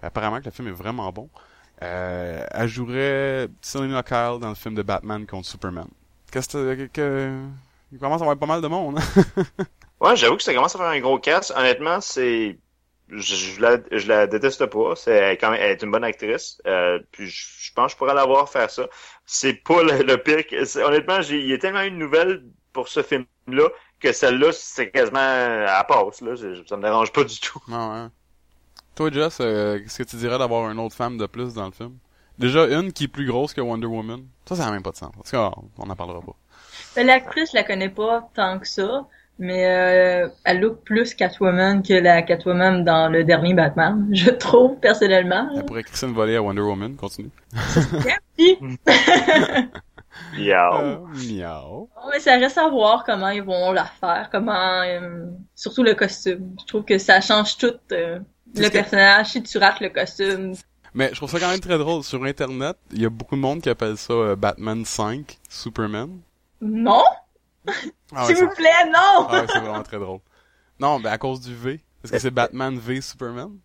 Apparemment 0.02 0.40
que 0.40 0.46
le 0.46 0.52
film 0.52 0.68
est 0.68 0.72
vraiment 0.72 1.12
bon. 1.12 1.30
Euh, 1.84 2.46
elle 2.52 2.68
jouerait 2.68 3.48
Selena 3.62 4.04
Kyle 4.04 4.38
dans 4.40 4.50
le 4.50 4.56
film 4.56 4.76
de 4.76 4.84
Batman 4.84 5.26
contre 5.26 5.48
Superman. 5.48 5.88
Qu'est-ce 6.32 6.88
que... 6.88 7.40
Il 7.92 8.00
commence 8.00 8.22
à 8.22 8.24
avoir 8.24 8.38
pas 8.38 8.46
mal 8.46 8.62
de 8.62 8.68
monde, 8.68 9.00
hein? 9.00 9.44
Ouais, 10.00 10.16
j'avoue 10.16 10.36
que 10.38 10.42
ça 10.44 10.54
commence 10.54 10.74
à 10.76 10.80
faire 10.80 10.88
un 10.88 11.00
gros 11.00 11.20
casse. 11.20 11.52
Honnêtement, 11.56 12.02
c'est, 12.02 12.58
je, 13.10 13.36
je 13.36 13.62
la, 13.62 13.78
je 13.92 14.08
la 14.08 14.26
déteste 14.26 14.66
pas. 14.66 14.96
C'est 14.96 15.12
elle 15.12 15.34
est 15.34 15.38
quand 15.38 15.52
même, 15.52 15.60
elle 15.62 15.72
est 15.72 15.84
une 15.84 15.92
bonne 15.92 16.04
actrice. 16.04 16.60
Euh, 16.66 16.98
puis 17.12 17.28
je, 17.28 17.46
je 17.68 17.74
pense 17.74 17.88
que 17.88 17.92
je 17.92 17.98
pourrais 17.98 18.16
la 18.16 18.26
voir 18.26 18.50
faire 18.50 18.72
ça. 18.72 18.88
C'est 19.28 19.54
pas 19.64 19.84
le, 19.84 20.02
le 20.02 20.18
pire. 20.18 20.48
que- 20.48 20.66
c'est- 20.66 20.82
Honnêtement, 20.84 21.20
il 21.30 21.46
y 21.46 21.54
a 21.54 21.58
tellement 21.60 21.82
une 21.84 22.00
nouvelle 22.00 22.44
pour 22.74 22.88
ce 22.88 23.04
film-là 23.04 23.70
que 24.00 24.12
celle-là, 24.12 24.52
c'est 24.54 24.90
quasiment 24.90 25.20
à 25.20 25.84
passe. 25.84 26.22
Là, 26.22 26.36
ça 26.68 26.78
me 26.78 26.82
dérange 26.82 27.12
pas 27.12 27.24
du 27.24 27.40
tout. 27.40 27.62
Ah 27.72 27.90
ouais. 28.06 28.08
Toi, 28.96 29.12
Jess, 29.12 29.38
euh, 29.40 29.78
qu'est-ce 29.80 30.00
que 30.00 30.10
tu 30.10 30.16
dirais 30.16 30.40
d'avoir 30.40 30.72
une 30.72 30.80
autre 30.80 30.96
femme 30.96 31.20
de 31.20 31.28
plus 31.28 31.54
dans 31.54 31.66
le 31.68 31.72
film? 31.74 31.96
Déjà, 32.40 32.66
une 32.66 32.92
qui 32.92 33.04
est 33.04 33.08
plus 33.08 33.28
grosse 33.28 33.54
que 33.54 33.62
Wonder 33.62 33.86
Woman. 33.86 34.26
Ça, 34.48 34.56
ça 34.56 34.66
n'a 34.66 34.72
même 34.72 34.82
pas 34.82 34.90
de 34.92 34.98
sens. 34.98 35.12
En 35.16 35.22
tout 35.22 35.30
cas, 35.30 35.52
on 35.78 35.86
n'en 35.86 35.96
parlera 35.96 36.22
pas. 36.22 36.36
Ben, 36.96 37.08
L'actrice, 37.08 37.52
je 37.52 37.58
la 37.58 37.64
connais 37.64 37.90
pas 37.90 38.30
tant 38.36 38.60
que 38.60 38.68
ça, 38.68 39.06
mais 39.40 39.66
euh, 39.66 40.28
elle 40.44 40.60
look 40.60 40.84
plus 40.84 41.14
Catwoman 41.14 41.82
que 41.84 41.94
la 41.94 42.22
Catwoman 42.22 42.84
dans 42.84 43.10
le 43.10 43.24
dernier 43.24 43.54
Batman, 43.54 44.08
je 44.12 44.30
trouve, 44.30 44.78
personnellement. 44.80 45.50
Elle 45.56 45.66
pourrait 45.66 45.84
crisser 45.84 46.08
une 46.08 46.14
volée 46.14 46.36
à 46.36 46.42
Wonder 46.42 46.62
Woman. 46.62 46.96
Continue. 46.96 47.32
Euh, 50.40 50.98
miaou. 51.14 51.90
Bon, 51.96 52.10
mais 52.12 52.20
ça 52.20 52.38
reste 52.38 52.58
à 52.58 52.70
voir 52.70 53.04
comment 53.06 53.30
ils 53.30 53.44
vont 53.44 53.72
la 53.72 53.86
faire, 53.86 54.30
comment, 54.32 54.82
euh, 54.82 55.26
surtout 55.56 55.84
le 55.84 55.94
costume. 55.94 56.56
Je 56.60 56.66
trouve 56.66 56.84
que 56.84 56.98
ça 56.98 57.22
change 57.22 57.58
tout 57.58 57.74
euh, 57.92 58.20
le 58.56 58.70
personnage, 58.70 59.28
si 59.28 59.44
tu 59.44 59.58
rates 59.58 59.80
le 59.80 59.90
costume. 59.90 60.54
Mais 60.94 61.10
je 61.12 61.16
trouve 61.16 61.30
ça 61.30 61.40
quand 61.40 61.50
même 61.50 61.60
très 61.60 61.78
drôle. 61.78 62.04
Sur 62.04 62.24
Internet, 62.26 62.78
il 62.92 63.02
y 63.02 63.06
a 63.06 63.10
beaucoup 63.10 63.36
de 63.36 63.42
monde 63.42 63.62
qui 63.62 63.70
appelle 63.70 63.98
ça 63.98 64.14
euh, 64.14 64.36
Batman 64.36 64.84
5 64.84 65.40
Superman. 65.50 66.20
Non? 66.62 67.04
Ah 68.14 68.26
ouais, 68.28 68.34
S'il 68.36 68.44
vous 68.44 68.54
plaît, 68.56 68.86
non! 68.88 69.28
ah 69.28 69.42
ouais, 69.42 69.46
c'est 69.48 69.60
vraiment 69.60 69.84
très 69.84 70.00
drôle. 70.00 70.20
Non, 70.80 71.00
mais 71.00 71.10
à 71.10 71.18
cause 71.18 71.42
du 71.42 71.54
V. 71.56 71.80
Est-ce 72.04 72.12
que 72.12 72.20
c'est 72.20 72.32
Batman 72.32 72.78
V 72.78 73.02
Superman? 73.02 73.58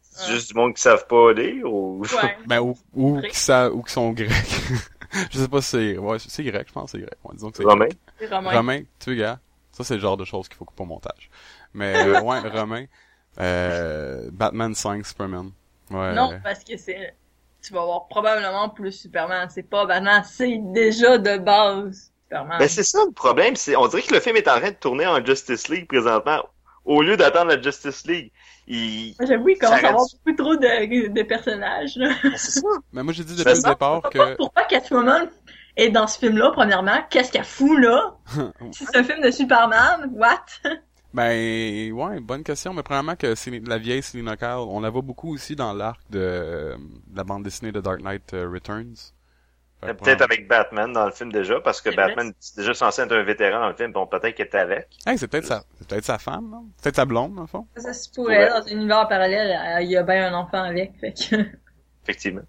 C'est 0.00 0.32
juste 0.32 0.48
du 0.48 0.54
monde 0.54 0.74
qui 0.74 0.80
savent 0.80 1.06
pas 1.06 1.32
lire 1.34 1.70
ou... 1.70 2.00
Ouais. 2.00 2.36
Ben, 2.46 2.60
ou, 2.60 2.74
ou 2.94 3.20
qui, 3.20 3.36
sa- 3.36 3.70
ou 3.70 3.82
qui 3.82 3.92
sont 3.92 4.12
grecs. 4.12 4.30
je 5.30 5.38
sais 5.38 5.48
pas 5.48 5.60
si 5.60 5.68
c'est, 5.68 5.98
ouais, 5.98 6.16
c'est 6.18 6.42
grec, 6.44 6.66
je 6.68 6.72
pense 6.72 6.92
que 6.92 6.98
c'est 6.98 7.04
grec. 7.04 7.18
Ouais, 7.22 7.34
disons 7.34 7.50
que 7.50 7.58
c'est 7.58 7.64
Romain. 7.64 7.88
Romain. 8.30 8.50
Romain, 8.52 8.82
tu 8.98 9.14
vois, 9.14 9.22
gars, 9.22 9.38
ça 9.72 9.84
c'est 9.84 9.94
le 9.94 10.00
genre 10.00 10.16
de 10.16 10.24
choses 10.24 10.48
qu'il 10.48 10.56
faut 10.56 10.64
couper 10.64 10.82
au 10.84 10.86
montage. 10.86 11.30
Mais 11.74 11.94
euh, 12.06 12.20
ouais, 12.22 12.40
Romain, 12.40 12.86
euh, 13.38 14.30
Batman 14.32 14.74
5 14.74 15.04
Superman. 15.06 15.50
Ouais. 15.90 16.14
Non, 16.14 16.32
parce 16.42 16.64
que 16.64 16.78
c'est, 16.78 17.14
tu 17.62 17.74
vas 17.74 17.82
avoir 17.82 18.08
probablement 18.08 18.70
plus 18.70 18.92
Superman. 18.92 19.48
C'est 19.50 19.68
pas 19.68 19.84
Batman, 19.84 20.22
c'est 20.24 20.58
déjà 20.72 21.18
de 21.18 21.36
base. 21.36 22.10
Ben 22.30 22.68
c'est 22.68 22.82
ça 22.82 22.98
le 23.06 23.12
problème, 23.12 23.56
c'est 23.56 23.76
on 23.76 23.86
dirait 23.86 24.02
que 24.02 24.12
le 24.12 24.20
film 24.20 24.36
est 24.36 24.48
en 24.48 24.58
train 24.58 24.70
de 24.70 24.76
tourner 24.76 25.06
en 25.06 25.24
Justice 25.24 25.68
League 25.68 25.86
présentement. 25.86 26.42
Au 26.84 27.02
lieu 27.02 27.16
d'attendre 27.16 27.48
la 27.48 27.60
Justice 27.60 28.06
League, 28.06 28.30
il... 28.68 29.14
J'avoue, 29.20 29.48
il 29.48 29.58
commence 29.58 29.82
à 29.82 29.88
avoir 29.88 30.06
beaucoup 30.24 30.36
trop 30.36 30.56
de, 30.56 31.08
de 31.08 31.22
personnages, 31.22 31.96
là. 31.96 32.10
Ben, 32.22 32.32
c'est 32.36 32.60
ça. 32.60 32.68
Mais 32.92 33.02
moi 33.02 33.12
j'ai 33.12 33.24
dit 33.24 33.36
depuis 33.36 33.54
le 33.54 33.68
départ 33.68 34.02
que 34.02 34.36
pourquoi 34.36 34.64
Catwoman 34.64 35.28
est 35.76 35.90
dans 35.90 36.06
ce 36.06 36.18
film-là, 36.18 36.50
premièrement? 36.52 36.98
Qu'est-ce 37.10 37.32
qu'elle 37.32 37.44
fout, 37.44 37.78
là? 37.78 38.16
Si 38.72 38.86
c'est 38.90 38.96
un 38.96 39.04
film 39.04 39.20
de 39.20 39.30
Superman, 39.30 40.10
what? 40.14 40.44
Ben, 41.12 41.92
ouais, 41.92 42.20
bonne 42.20 42.44
question. 42.44 42.74
Mais 42.74 42.82
premièrement 42.82 43.16
que 43.16 43.34
c'est 43.34 43.50
la 43.66 43.78
vieille 43.78 44.02
Selina 44.02 44.36
Kyle, 44.36 44.66
on 44.68 44.80
la 44.80 44.90
voit 44.90 45.02
beaucoup 45.02 45.32
aussi 45.32 45.56
dans 45.56 45.72
l'arc 45.72 46.00
de, 46.10 46.18
euh, 46.20 46.76
de 47.06 47.16
la 47.16 47.24
bande 47.24 47.42
dessinée 47.42 47.72
de 47.72 47.80
Dark 47.80 48.02
Knight 48.02 48.34
euh, 48.34 48.48
Returns. 48.48 49.14
Peut-être 49.80 50.06
ouais. 50.06 50.22
avec 50.22 50.48
Batman 50.48 50.92
dans 50.92 51.04
le 51.04 51.12
film 51.12 51.30
déjà, 51.30 51.60
parce 51.60 51.80
que. 51.80 51.94
Batman 51.94 52.28
est 52.28 52.56
déjà 52.56 52.74
censé 52.74 53.02
être 53.02 53.12
un 53.12 53.22
vétéran 53.22 53.60
dans 53.60 53.68
le 53.68 53.74
film, 53.74 53.92
bon 53.92 54.06
peut-être 54.06 54.34
qu'il 54.34 54.44
était 54.44 54.58
avec. 54.58 54.88
Hey, 55.06 55.18
c'est 55.18 55.28
peut-être 55.28 55.44
sa, 56.04 56.18
femme, 56.18 56.48
non? 56.50 56.64
C'est 56.76 56.84
peut-être 56.84 56.96
sa 56.96 57.04
blonde, 57.04 57.34
dans 57.34 57.42
le 57.42 57.46
fond? 57.46 57.66
Ça 57.76 57.92
se 57.92 58.10
pourrait, 58.10 58.48
dans 58.48 58.66
un 58.66 58.70
univers 58.70 59.06
parallèle, 59.06 59.82
il 59.82 59.90
y 59.90 59.96
a 59.96 60.02
bien 60.02 60.32
un 60.32 60.34
enfant 60.34 60.62
avec, 60.62 60.92
fait 60.98 61.12
que... 61.12 61.36
Effectivement. 62.04 62.42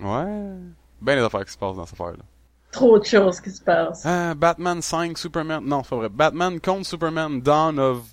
Ouais. 0.00 0.54
Ben 1.00 1.16
les 1.16 1.22
affaires 1.22 1.44
qui 1.44 1.52
se 1.52 1.58
passent 1.58 1.76
dans 1.76 1.86
cette 1.86 1.98
affaire-là. 1.98 2.24
Trop 2.72 2.98
de 2.98 3.04
choses 3.04 3.40
qui 3.40 3.50
se 3.50 3.62
passent. 3.62 4.04
Ah, 4.04 4.34
Batman 4.34 4.82
5, 4.82 5.16
Superman, 5.16 5.64
non, 5.64 5.82
c'est 5.82 5.90
pas 5.90 5.96
vrai. 5.96 6.08
Batman 6.10 6.60
contre 6.60 6.86
Superman, 6.86 7.40
Dawn 7.40 7.78
of... 7.78 8.04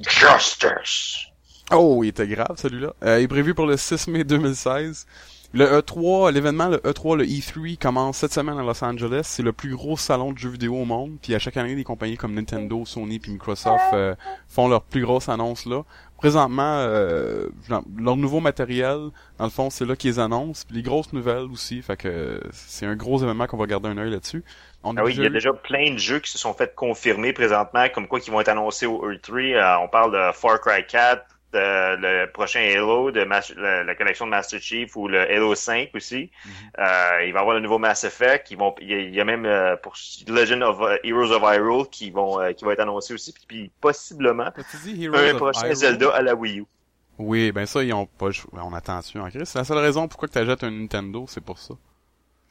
Justice! 0.00 1.26
Oh, 1.70 2.02
il 2.02 2.08
était 2.08 2.26
grave, 2.26 2.56
celui-là. 2.56 2.92
Euh, 3.02 3.20
il 3.20 3.24
est 3.24 3.28
prévu 3.28 3.54
pour 3.54 3.66
le 3.66 3.76
6 3.76 4.08
mai 4.08 4.24
2016. 4.24 5.06
Le 5.56 5.66
E3, 5.66 6.32
l'événement, 6.32 6.66
le 6.66 6.78
E3, 6.78 7.16
le 7.16 7.24
E3 7.24 7.78
commence 7.78 8.16
cette 8.18 8.32
semaine 8.32 8.58
à 8.58 8.62
Los 8.64 8.82
Angeles. 8.84 9.20
C'est 9.22 9.44
le 9.44 9.52
plus 9.52 9.76
gros 9.76 9.96
salon 9.96 10.32
de 10.32 10.38
jeux 10.38 10.48
vidéo 10.50 10.74
au 10.74 10.84
monde. 10.84 11.16
Puis 11.22 11.32
à 11.32 11.38
chaque 11.38 11.56
année, 11.56 11.76
des 11.76 11.84
compagnies 11.84 12.16
comme 12.16 12.34
Nintendo, 12.34 12.84
Sony 12.84 13.20
puis 13.20 13.30
Microsoft 13.30 13.84
euh, 13.92 14.16
font 14.48 14.66
leur 14.66 14.82
plus 14.82 15.02
grosse 15.02 15.28
annonce 15.28 15.64
là. 15.66 15.82
Présentement, 16.18 16.78
euh, 16.78 17.48
genre, 17.68 17.84
leur 17.96 18.16
nouveau 18.16 18.40
matériel, 18.40 19.10
dans 19.38 19.44
le 19.44 19.50
fond, 19.50 19.70
c'est 19.70 19.84
là 19.84 19.94
qu'ils 19.94 20.18
annoncent. 20.18 20.64
Puis 20.66 20.76
les 20.76 20.82
grosses 20.82 21.12
nouvelles 21.12 21.44
aussi. 21.52 21.82
Fait 21.82 21.96
que 21.96 22.40
c'est 22.50 22.86
un 22.86 22.96
gros 22.96 23.22
événement 23.22 23.46
qu'on 23.46 23.56
va 23.58 23.66
garder 23.66 23.88
un 23.90 23.98
œil 23.98 24.10
là-dessus. 24.10 24.42
On 24.82 24.96
Ah 24.96 25.04
oui, 25.04 25.12
il 25.14 25.20
y 25.20 25.24
a 25.24 25.28
eu- 25.28 25.30
déjà 25.30 25.52
plein 25.52 25.92
de 25.92 25.98
jeux 25.98 26.18
qui 26.18 26.32
se 26.32 26.38
sont 26.38 26.52
fait 26.54 26.74
confirmer 26.74 27.32
présentement, 27.32 27.86
comme 27.94 28.08
quoi 28.08 28.18
qui 28.18 28.30
vont 28.32 28.40
être 28.40 28.48
annoncés 28.48 28.86
au 28.86 29.08
E3. 29.08 29.54
Euh, 29.54 29.76
on 29.84 29.88
parle 29.88 30.12
de 30.12 30.32
Far 30.32 30.60
Cry 30.60 30.84
4, 30.84 31.22
de 31.54 31.96
le 31.96 32.30
prochain 32.30 32.60
Halo, 32.60 33.10
de 33.10 33.24
Mas- 33.24 33.54
la, 33.56 33.84
la 33.84 33.94
collection 33.94 34.26
de 34.26 34.30
Master 34.30 34.60
Chief 34.60 34.94
ou 34.96 35.08
le 35.08 35.20
Halo 35.20 35.54
5 35.54 35.90
aussi. 35.94 36.30
Mhm. 36.44 36.52
Euh, 36.78 37.24
il 37.26 37.32
va 37.32 37.38
y 37.38 37.40
avoir 37.40 37.54
le 37.54 37.60
nouveau 37.60 37.78
Mass 37.78 38.04
Effect. 38.04 38.50
Ils 38.50 38.58
vont, 38.58 38.74
il 38.80 39.14
y 39.14 39.20
a, 39.20 39.24
même 39.24 39.46
euh, 39.46 39.76
pour 39.76 39.94
Legend 40.28 40.62
of 40.62 40.80
euh, 40.82 40.96
Heroes 41.04 41.32
of 41.32 41.42
Hyrule 41.42 41.88
qui 41.90 42.10
vont 42.10 42.40
euh, 42.40 42.52
qui 42.52 42.64
va 42.64 42.72
être 42.72 42.80
annoncé 42.80 43.14
aussi, 43.14 43.32
puis, 43.32 43.44
puis 43.46 43.70
possiblement 43.80 44.50
dit 44.84 45.06
un 45.06 45.34
prochain 45.36 45.62
Hyrule? 45.66 45.76
Zelda 45.76 46.10
à 46.14 46.22
la 46.22 46.34
Wii 46.34 46.60
U. 46.60 46.64
Oui, 47.18 47.52
ben 47.52 47.64
ça, 47.64 47.82
ils 47.82 47.92
ont 47.92 48.06
pas. 48.06 48.30
On 48.52 48.72
attend 48.74 48.98
dessus 48.98 49.18
en 49.18 49.28
Christ. 49.30 49.44
C'est 49.46 49.58
la 49.58 49.64
seule 49.64 49.78
raison 49.78 50.08
pourquoi 50.08 50.28
tu 50.28 50.38
achètes 50.38 50.64
un 50.64 50.70
Nintendo, 50.70 51.26
c'est 51.28 51.44
pour 51.44 51.58
ça. 51.58 51.74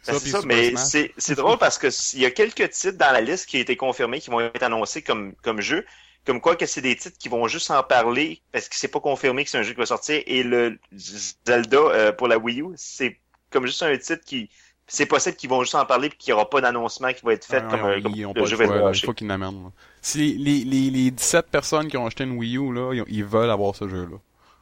Ben, 0.05 0.13
ça, 0.13 0.19
Super 0.19 0.41
mais 0.45 0.73
c'est 0.75 1.35
drôle 1.35 1.57
parce 1.57 1.77
que 1.77 1.87
il 2.15 2.21
y 2.21 2.25
a 2.25 2.31
quelques 2.31 2.69
titres 2.71 2.97
dans 2.97 3.11
la 3.11 3.21
liste 3.21 3.47
qui 3.47 3.57
ont 3.57 3.61
été 3.61 3.77
confirmés, 3.77 4.19
qui 4.19 4.29
vont 4.29 4.41
être 4.41 4.63
annoncés 4.63 5.01
comme 5.01 5.33
comme 5.43 5.61
jeu, 5.61 5.85
comme 6.25 6.39
quoi 6.39 6.55
que 6.55 6.65
c'est 6.65 6.81
des 6.81 6.95
titres 6.95 7.17
qui 7.17 7.29
vont 7.29 7.47
juste 7.47 7.69
en 7.71 7.83
parler 7.83 8.41
parce 8.51 8.69
que 8.69 8.75
c'est 8.75 8.87
pas 8.87 8.99
confirmé 8.99 9.43
que 9.43 9.49
c'est 9.49 9.57
un 9.57 9.63
jeu 9.63 9.73
qui 9.73 9.79
va 9.79 9.85
sortir 9.85 10.21
et 10.25 10.43
le 10.43 10.79
Zelda 10.93 11.77
euh, 11.77 12.11
pour 12.11 12.27
la 12.27 12.37
Wii 12.37 12.61
U, 12.61 12.67
c'est 12.75 13.19
comme 13.49 13.65
juste 13.65 13.83
un 13.83 13.97
titre 13.97 14.23
qui 14.25 14.49
c'est 14.87 15.05
possible 15.05 15.35
qu'ils 15.35 15.49
vont 15.49 15.61
juste 15.61 15.75
en 15.75 15.85
parler 15.85 16.09
puis 16.09 16.17
qu'il 16.17 16.29
y 16.31 16.33
aura 16.33 16.49
pas 16.49 16.61
d'annoncement 16.61 17.13
qui 17.13 17.25
va 17.25 17.33
être 17.33 17.45
fait 17.45 17.63
Ouais, 17.63 17.69
comme, 17.69 17.83
ouais, 17.83 17.97
euh, 17.97 18.01
comme 18.01 18.13
ils 18.15 18.27
le 18.35 18.45
jeu 18.45 18.57
va 18.57 18.65
être. 18.65 18.95
Il 18.95 19.05
faut 19.05 19.13
qu'ils 19.13 19.27
l'amènent. 19.27 19.71
Si 20.01 20.33
les, 20.33 20.63
les, 20.63 20.89
les 20.89 21.11
17 21.11 21.47
personnes 21.47 21.87
qui 21.87 21.97
ont 21.97 22.05
acheté 22.05 22.25
une 22.25 22.37
Wii 22.37 22.57
U, 22.57 22.73
là, 22.73 22.93
ils, 23.07 23.23
veulent 23.23 23.49
avoir 23.49 23.75
ce 23.75 23.87
jeu-là. 23.87 24.17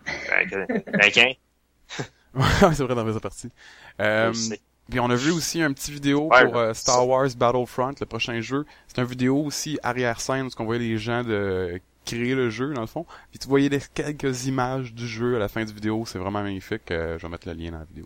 Ok. 0.05 0.83
Ok. 1.07 1.37
Ouais, 2.33 2.45
c'est 2.73 2.83
vrai 2.83 2.95
dans 2.95 3.03
la 3.03 3.19
partie. 3.19 3.49
Euh. 3.99 4.33
Puis 4.91 4.99
on 4.99 5.09
a 5.09 5.15
vu 5.15 5.31
aussi 5.31 5.61
un 5.63 5.73
petit 5.73 5.91
vidéo 5.91 6.27
Ouais, 6.31 6.45
pour 6.45 6.57
euh, 6.57 6.73
Star 6.75 7.07
Wars 7.07 7.29
Battlefront, 7.35 7.95
le 7.99 8.05
prochain 8.05 8.39
jeu. 8.41 8.65
C'est 8.87 8.99
une 9.01 9.07
vidéo 9.07 9.37
aussi 9.43 9.79
arrière-scène, 9.81 10.45
où 10.45 10.49
on 10.59 10.65
voyait 10.65 10.81
les 10.83 10.97
gens 10.99 11.23
de 11.23 11.81
créer 12.05 12.35
le 12.35 12.49
jeu, 12.51 12.73
dans 12.73 12.81
le 12.81 12.87
fond. 12.87 13.05
Puis 13.31 13.39
tu 13.39 13.47
voyais 13.47 13.69
les- 13.69 13.79
quelques 13.93 14.45
images 14.45 14.93
du 14.93 15.07
jeu 15.07 15.35
à 15.35 15.39
la 15.39 15.47
fin 15.47 15.63
du 15.65 15.73
vidéo. 15.73 16.03
C'est 16.05 16.19
vraiment 16.19 16.43
magnifique. 16.43 16.91
Euh, 16.91 17.17
je 17.17 17.25
vais 17.25 17.31
mettre 17.31 17.47
le 17.47 17.53
lien 17.55 17.71
dans 17.71 17.79
la 17.79 17.85
vidéo. 17.85 18.05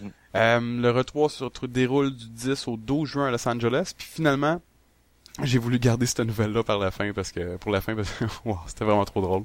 Mm. 0.00 0.06
Euh, 0.36 0.60
le 0.82 0.90
retour 0.90 1.30
se 1.30 1.44
retrouve- 1.44 1.70
déroule 1.70 2.10
du 2.14 2.28
10 2.28 2.68
au 2.68 2.76
12 2.76 3.08
juin 3.08 3.26
à 3.28 3.30
Los 3.30 3.48
Angeles. 3.48 3.92
Puis 3.96 4.06
finalement, 4.10 4.60
j'ai 5.42 5.58
voulu 5.58 5.78
garder 5.78 6.06
cette 6.06 6.20
nouvelle-là 6.20 6.62
par 6.62 6.78
la 6.78 6.90
fin 6.90 7.12
parce 7.12 7.32
que 7.32 7.56
pour 7.56 7.70
la 7.70 7.80
fin 7.80 7.94
parce 7.94 8.10
que 8.10 8.24
wow, 8.44 8.58
c'était 8.66 8.84
vraiment 8.84 9.04
trop 9.04 9.20
drôle. 9.20 9.44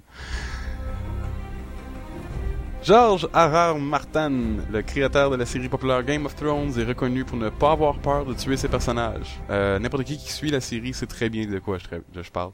George 2.88 3.28
R.R. 3.34 3.78
Martin, 3.80 4.32
le 4.72 4.82
créateur 4.82 5.30
de 5.30 5.36
la 5.36 5.46
série 5.46 5.68
populaire 5.68 6.04
Game 6.04 6.26
of 6.26 6.38
Thrones, 6.38 6.72
est 6.80 6.86
reconnu 6.86 7.26
pour 7.26 7.36
ne 7.38 7.50
pas 7.50 7.74
avoir 7.74 8.00
peur 8.00 8.24
de 8.26 8.34
tuer 8.34 8.56
ses 8.56 8.70
personnages. 8.70 9.42
Euh, 9.50 9.78
N'importe 9.78 10.06
qui 10.06 10.16
qui 10.18 10.32
suit 10.32 10.52
la 10.52 10.62
série 10.62 10.94
sait 10.94 11.06
très 11.06 11.28
bien 11.28 11.46
de 11.46 11.60
quoi 11.60 11.80
je, 11.80 12.30
parle. 12.32 12.52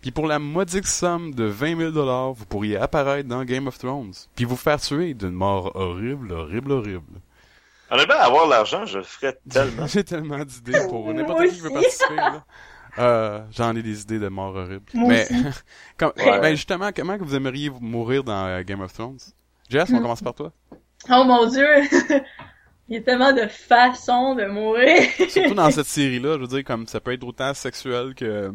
Puis 0.00 0.10
pour 0.10 0.26
la 0.26 0.40
modique 0.40 0.88
somme 0.88 1.32
de 1.32 1.44
20 1.44 1.76
000 1.78 1.90
dollars, 1.92 2.32
vous 2.32 2.46
pourriez 2.46 2.78
apparaître 2.78 3.28
dans 3.28 3.44
Game 3.44 3.68
of 3.68 3.78
Thrones, 3.78 4.12
puis 4.34 4.44
vous 4.44 4.56
faire 4.56 4.80
tuer 4.80 5.14
d'une 5.14 5.30
mort 5.30 5.70
horrible, 5.76 6.32
horrible, 6.32 6.72
horrible. 6.72 7.20
Honnêtement, 7.92 8.18
avoir 8.18 8.48
l'argent, 8.48 8.86
je 8.86 8.98
le 8.98 9.04
ferais 9.04 9.38
tellement. 9.48 9.86
J'ai 9.86 10.02
tellement 10.02 10.44
d'idées 10.44 10.80
pour 10.88 11.14
n'importe 11.14 11.44
qui 11.44 11.54
qui 11.54 11.60
veut 11.60 11.70
participer. 11.70 12.16
Là. 12.16 12.44
Euh, 12.98 13.40
J'en 13.52 13.76
ai 13.76 13.82
des 13.84 14.02
idées 14.02 14.18
de 14.18 14.26
morts 14.26 14.56
horribles. 14.56 14.82
Moi 14.94 15.10
Mais 15.10 15.22
aussi. 15.30 15.44
comme- 15.96 16.12
Ouais. 16.16 16.40
ben 16.40 16.56
justement, 16.56 16.90
comment 16.92 17.16
que 17.16 17.22
vous 17.22 17.36
aimeriez 17.36 17.70
mourir 17.80 18.24
dans 18.24 18.46
euh, 18.48 18.64
Game 18.64 18.80
of 18.80 18.92
Thrones? 18.92 19.18
Jess, 19.70 19.88
on 19.90 19.96
Hmm. 19.98 20.02
commence 20.02 20.20
par 20.22 20.34
toi. 20.34 20.52
Oh 21.08 21.24
mon 21.24 21.46
dieu! 21.46 21.66
il 22.88 22.94
y 22.94 22.96
a 22.96 23.00
tellement 23.00 23.32
de 23.32 23.46
façons 23.46 24.34
de 24.34 24.44
mourir. 24.46 25.02
Surtout 25.30 25.54
dans 25.54 25.70
cette 25.70 25.86
série-là, 25.98 26.34
je 26.34 26.40
veux 26.40 26.46
dire, 26.48 26.64
comme 26.64 26.86
ça 26.86 27.00
peut 27.00 27.12
être 27.12 27.24
autant 27.24 27.54
sexuel 27.54 28.14
que... 28.14 28.24
euh, 28.24 28.52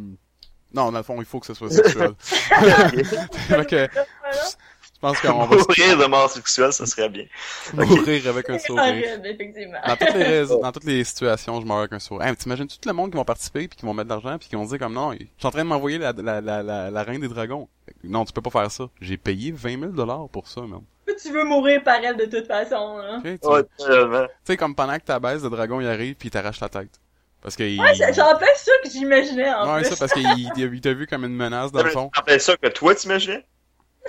Non, 0.73 0.91
dans 0.91 0.97
le 0.99 1.04
fond, 1.04 1.15
il 1.19 1.25
faut 1.25 1.39
que 1.39 1.47
ce 1.47 1.54
soit 1.56 1.71
sexuel. 1.71 2.12
fait 2.19 3.65
que, 3.67 3.88
je 3.93 4.99
pense 5.01 5.19
qu'on 5.21 5.45
va 5.45 5.56
Mourir 5.58 5.97
de 5.97 6.06
mort 6.06 6.30
sexuelle, 6.30 6.71
ça 6.73 6.86
serait 6.86 7.10
bien. 7.10 7.25
mourir 7.73 8.28
avec 8.28 8.49
un 8.49 8.58
C'est 8.58 8.67
sourire. 8.67 8.84
horrible, 8.84 9.28
effectivement. 9.28 9.78
Dans 9.88 9.95
toutes 9.97 10.13
les 10.15 10.23
raisons, 10.23 10.60
dans 10.62 10.71
toutes 10.71 10.84
les 10.86 11.04
situations, 11.04 11.62
je 11.62 11.65
meurs 11.65 11.78
avec 11.80 11.93
un 11.93 11.99
sourire. 11.99 12.28
Hey, 12.28 12.36
t'imagines 12.36 12.67
tout 12.67 12.78
le 12.86 12.93
monde 12.93 13.12
qui 13.12 13.17
vont 13.17 13.25
participer 13.25 13.67
puis 13.67 13.78
qui 13.78 13.86
vont 13.86 13.93
mettre 13.93 14.10
de 14.10 14.13
l'argent 14.13 14.38
puis 14.38 14.49
qui 14.49 14.56
vont 14.56 14.65
dire 14.65 14.80
comme 14.80 14.93
non, 14.93 15.12
je 15.13 15.17
suis 15.17 15.47
en 15.47 15.51
train 15.51 15.63
de 15.63 15.69
m'envoyer 15.69 15.97
la, 15.97 16.12
la, 16.13 16.41
la, 16.41 16.63
la, 16.63 16.91
la 16.91 17.04
reine 17.04 17.21
des 17.21 17.28
dragons. 17.28 17.67
Non, 18.04 18.25
tu 18.25 18.34
peux 18.34 18.41
pas 18.41 18.49
faire 18.49 18.71
ça. 18.71 18.89
J'ai 19.01 19.17
payé 19.17 19.51
20 19.51 19.80
000 19.80 19.91
dollars 19.91 20.28
pour 20.30 20.47
ça, 20.47 20.62
man. 20.62 20.82
Tu 21.22 21.32
veux 21.32 21.44
mourir 21.44 21.84
par 21.84 21.96
elle 22.04 22.18
de 22.18 22.26
toute 22.26 22.48
façon, 22.48 22.98
hein. 23.02 23.22
Tu 23.24 23.48
Ouais, 23.48 23.63
tellement. 23.78 24.26
tu 24.26 24.30
sais, 24.46 24.58
comme 24.58 24.76
pendant 24.76 24.96
que 24.98 25.04
ta 25.04 25.20
baisse, 25.20 25.44
le 25.44 25.50
dragon 25.50 25.80
il 25.80 25.88
arrive 25.88 26.15
puis 26.15 26.28
il 26.28 26.32
t'arrache 26.32 26.60
la 26.60 26.70
tête. 26.70 27.00
Parce 27.41 27.56
que 27.56 27.63
il... 27.63 27.80
Ouais, 27.80 27.94
c'est 27.96 28.12
c'est 28.13 28.22
en 28.22 28.38
fait 28.39 28.56
ça 28.56 28.72
que 28.84 28.89
j'imaginais, 28.89 29.54
en 29.54 29.76
Ouais, 29.76 29.82
plus. 29.82 29.89
ça 29.89 29.96
parce 29.98 30.13
qu'il 30.13 30.26
il- 30.58 30.82
t'a 30.82 30.94
vu 30.94 31.06
comme 31.06 31.24
une 31.26 31.36
menace 31.36 31.72
dans 31.72 31.84
le 31.84 31.89
fond. 31.91 32.10
Rappelles 32.13 32.41
ça 32.41 32.58
que 32.58 32.68
toi, 32.70 32.96
t'imaginais? 32.96 33.46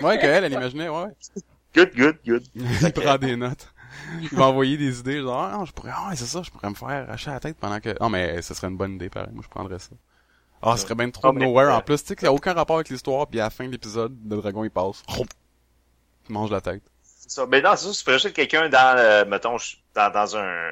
Ouais, 0.01 0.19
qu'elle, 0.19 0.45
elle 0.45 0.53
imaginait, 0.53 0.89
ouais. 0.89 1.09
Good, 1.75 1.91
good, 1.95 2.17
good. 2.27 2.45
il 2.55 2.93
prend 2.93 3.19
des 3.19 3.37
notes. 3.37 3.69
Il 4.23 4.29
va 4.31 4.47
envoyer 4.47 4.77
des 4.79 4.99
idées, 5.01 5.21
genre, 5.21 5.43
ah, 5.43 5.57
non, 5.57 5.65
je 5.67 5.73
pourrais, 5.73 5.91
ah, 5.95 6.11
c'est 6.15 6.25
ça, 6.27 6.43
je 6.43 6.51
pourrais 6.51 6.71
me 6.71 6.75
faire 6.75 6.89
arracher 6.89 7.31
la 7.31 7.41
tête 7.41 7.57
pendant 7.59 7.81
que, 7.81 7.95
non, 8.01 8.09
mais 8.09 8.41
ce 8.43 8.55
serait 8.55 8.69
une 8.69 8.77
bonne 8.77 8.95
idée, 8.95 9.09
pareil, 9.11 9.31
moi, 9.33 9.43
je 9.45 9.49
prendrais 9.51 9.79
ça. 9.79 9.91
Ah, 10.63 10.77
ce 10.77 10.83
serait 10.85 10.95
bien 10.95 11.11
trop 11.11 11.29
Ah, 11.29 11.33
mais- 11.35 11.45
nowhere, 11.45 11.75
en 11.75 11.81
plus, 11.83 12.01
tu 12.03 12.09
sais, 12.09 12.17
qu'il 12.17 12.25
n'y 12.27 12.31
a 12.31 12.33
aucun 12.33 12.55
rapport 12.55 12.77
avec 12.77 12.89
l'histoire, 12.89 13.27
puis 13.27 13.41
à 13.41 13.45
la 13.45 13.51
fin 13.51 13.67
de 13.67 13.71
l'épisode, 13.73 14.17
le 14.29 14.37
dragon, 14.37 14.65
il 14.65 14.71
passe, 14.71 15.03
mange 16.33 16.51
la 16.51 16.61
tête. 16.61 16.83
C'est 17.03 17.31
ça. 17.31 17.47
Mais 17.47 17.61
non, 17.61 17.71
c'est 17.77 17.93
ça, 17.93 18.05
tu 18.05 18.13
juste 18.13 18.33
quelqu'un 18.33 18.69
dans, 18.69 18.97
euh, 18.99 19.25
mettons, 19.25 19.57
dans, 19.95 20.11
dans 20.13 20.37
un, 20.37 20.71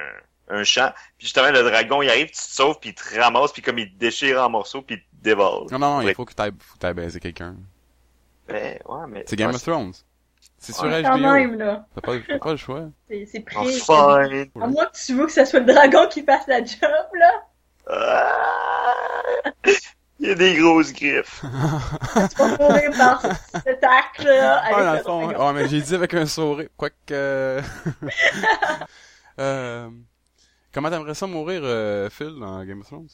un 0.49 0.65
champ, 0.65 0.93
puis 1.19 1.27
justement, 1.27 1.51
le 1.51 1.63
dragon, 1.63 2.03
il 2.03 2.09
arrive, 2.11 2.27
tu 2.29 2.33
te 2.35 2.39
sauves, 2.39 2.79
puis 2.81 2.91
il 2.91 2.95
te 2.95 3.21
ramasse, 3.21 3.53
puis 3.53 3.63
comme 3.63 3.79
il 3.79 3.93
te 3.93 3.99
déchire 3.99 4.43
en 4.43 4.51
morceaux, 4.51 4.83
puis 4.83 4.97
il 4.97 5.01
te 5.01 5.25
dévore. 5.25 5.67
Non, 5.71 5.79
non, 5.79 6.01
non, 6.01 6.09
il 6.09 6.15
faut 6.15 6.25
que 6.25 6.35
t'ailles, 6.35 6.53
faut 6.59 6.79
que 6.79 6.93
baiser 6.93 7.21
quelqu'un. 7.21 7.57
Mais, 8.49 8.81
ouais, 8.87 9.07
mais... 9.09 9.25
C'est 9.27 9.37
Game 9.37 9.51
ouais, 9.51 9.57
of 9.57 9.63
Thrones. 9.63 9.95
C'est 10.59 10.73
sur 10.73 10.85
Ouais, 10.85 11.03
HBO. 11.03 11.09
Quand 11.09 11.19
même, 11.19 11.59
là. 11.59 11.87
T'as 11.95 12.01
pas, 12.01 12.13
t'as 12.27 12.39
pas 12.39 12.51
le 12.53 12.57
choix. 12.57 12.85
C'est 13.09 13.27
c'est 13.27 13.45
Oh, 13.57 13.63
pris. 13.63 13.73
fine. 13.81 14.63
À 14.63 14.67
moins 14.67 14.87
que 14.87 14.97
tu 15.05 15.15
veux 15.15 15.27
que 15.27 15.33
ce 15.33 15.45
soit 15.45 15.61
le 15.61 15.67
dragon 15.67 16.09
qui 16.09 16.23
fasse 16.23 16.47
la 16.47 16.65
job, 16.65 17.09
là. 17.15 17.45
Ah! 17.91 19.51
Il 20.25 20.29
y 20.29 20.33
a 20.33 20.35
des 20.37 20.55
grosses 20.57 20.91
griffes. 20.95 21.43
Tu 21.43 22.37
vas 22.39 22.57
mourir 22.57 22.91
par 22.97 23.21
cet 23.63 23.85
acte-là. 23.85 24.59
avec 24.61 24.75
Ah, 24.75 24.85
dans 24.85 24.93
le 24.95 24.99
fond, 25.01 25.29
ouais, 25.47 25.53
mais 25.53 25.69
j'ai 25.69 25.83
dit 25.83 25.95
avec 25.95 26.15
un 26.15 26.25
sourire. 26.25 26.69
Quoique. 26.79 27.61
euh... 29.39 29.91
Comment 30.73 30.89
t'aimerais 30.91 31.15
ça 31.15 31.27
mourir, 31.27 31.61
euh, 31.63 32.09
Phil, 32.11 32.35
dans 32.41 32.65
Game 32.65 32.81
of 32.81 32.87
Thrones? 32.87 33.09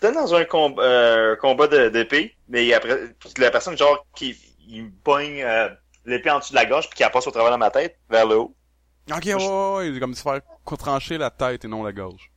Peut-être 0.00 0.14
dans 0.14 0.34
un 0.34 0.44
com- 0.44 0.74
euh, 0.78 1.36
combat 1.36 1.68
de- 1.68 1.90
d'épée, 1.90 2.34
mais 2.48 2.72
après, 2.72 2.98
la 3.38 3.50
personne, 3.50 3.76
genre, 3.76 4.04
qui 4.16 4.34
il 4.66 4.90
pogne 4.90 5.42
euh, 5.42 5.68
l'épée 6.06 6.30
en 6.30 6.38
dessous 6.38 6.52
de 6.54 6.56
la 6.58 6.64
gorge 6.64 6.88
puis 6.88 6.96
qui 6.96 7.02
la 7.02 7.10
passe 7.10 7.26
au 7.26 7.30
travers 7.30 7.52
de 7.52 7.56
ma 7.58 7.70
tête, 7.70 7.98
vers 8.08 8.26
le 8.26 8.36
haut. 8.38 8.56
Ok, 9.14 9.22
ouais, 9.26 9.34
ouais, 9.34 9.90
ouais, 9.92 10.00
comme 10.00 10.14
se 10.14 10.22
faire 10.22 10.40
trancher 10.78 11.18
la 11.18 11.30
tête 11.30 11.66
et 11.66 11.68
non 11.68 11.84
la 11.84 11.92
gorge. 11.92 12.30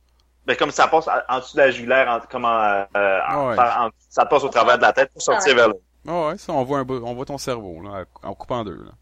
Mais 0.48 0.56
comme 0.56 0.70
ça 0.70 0.88
passe 0.88 1.06
en, 1.28 1.38
dessous 1.38 1.56
de 1.56 1.62
la 1.62 1.70
jugulaire, 1.70 2.08
en, 2.08 2.20
comme 2.26 2.44
en, 2.46 2.48
euh, 2.96 3.20
en- 3.28 3.48
Ouais. 3.50 3.56
par- 3.56 3.82
en- 3.86 3.90
ça 4.08 4.24
passe 4.26 4.42
au 4.42 4.48
travers 4.48 4.78
de 4.78 4.82
la 4.82 4.92
tête 4.94 5.12
pour 5.12 5.20
sortir 5.22 5.54
vers 5.54 5.68
haut. 5.68 5.80
Ah 6.08 6.28
ouais, 6.28 6.38
ça, 6.38 6.52
on 6.54 6.64
voit 6.64 6.78
un 6.78 6.86
on 6.88 7.14
voit 7.14 7.26
ton 7.26 7.36
cerveau, 7.38 7.82
là, 7.82 8.04
en 8.22 8.34
coupant 8.34 8.60
en 8.60 8.64
deux, 8.64 8.82
là. 8.82 8.92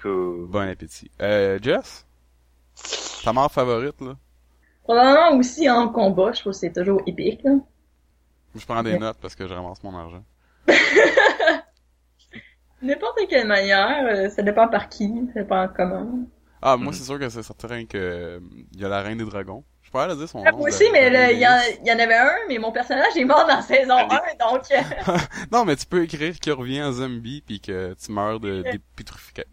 Cool. 0.00 0.46
Bon 0.48 0.66
appétit. 0.68 1.10
Euh, 1.20 1.58
Jess? 1.60 2.06
Ta 3.22 3.32
mort 3.34 3.52
favorite, 3.52 4.00
là? 4.00 4.14
Probablement 4.82 5.36
aussi 5.38 5.68
en 5.70 5.88
combat, 5.90 6.32
je 6.32 6.40
trouve 6.40 6.52
que 6.52 6.58
c'est 6.58 6.72
toujours 6.72 7.02
épique, 7.06 7.40
là. 7.44 7.52
Je 8.54 8.64
prends 8.66 8.82
des 8.82 8.92
Ouais. 8.94 8.98
notes 8.98 9.18
parce 9.20 9.34
que 9.34 9.46
je 9.46 9.52
ramasse 9.54 9.82
mon 9.84 9.94
argent. 9.96 10.24
N'importe 12.82 13.18
quelle 13.28 13.46
manière, 13.46 14.06
euh, 14.06 14.28
ça 14.28 14.42
dépend 14.42 14.66
par 14.68 14.88
qui, 14.88 15.08
ça 15.34 15.42
dépend 15.42 15.68
comment. 15.76 16.08
Ah, 16.60 16.76
moi, 16.76 16.88
Mhm. 16.88 16.92
c'est 16.94 17.04
sûr 17.04 17.18
que 17.18 17.28
c'est 17.28 17.42
certain 17.42 17.84
que, 17.86 17.96
euh, 17.98 18.40
il 18.72 18.80
y 18.80 18.84
a 18.84 18.88
la 18.88 19.02
reine 19.02 19.18
des 19.18 19.24
dragons. 19.24 19.64
Dire 19.92 20.28
son 20.28 20.42
Ah, 20.46 20.50
nom. 20.52 20.58
moi 20.58 20.68
aussi, 20.68 20.84
mais 20.92 21.10
de 21.10 21.32
il 21.34 21.38
y, 21.38 21.46
en- 21.46 21.50
Daenerys. 21.50 21.78
il 21.82 21.88
y 21.88 21.92
en 21.92 21.98
avait 21.98 22.14
un, 22.16 22.34
mais 22.48 22.58
mon 22.58 22.72
personnage 22.72 23.16
est 23.16 23.24
mort 23.24 23.46
dans 23.46 23.60
saison 23.62 23.96
1, 23.98 24.08
donc... 24.08 24.62
euh, 24.70 25.12
Non, 25.52 25.64
mais 25.66 25.76
tu 25.76 25.84
peux 25.86 26.02
écrire 26.04 26.34
qu'il 26.40 26.52
revient 26.54 26.82
en 26.82 26.92
zombie 26.92 27.42
puis 27.46 27.60
que 27.60 27.94
tu 27.94 28.10
meurs 28.12 28.40
de 28.40 28.62
Dans 28.62 28.70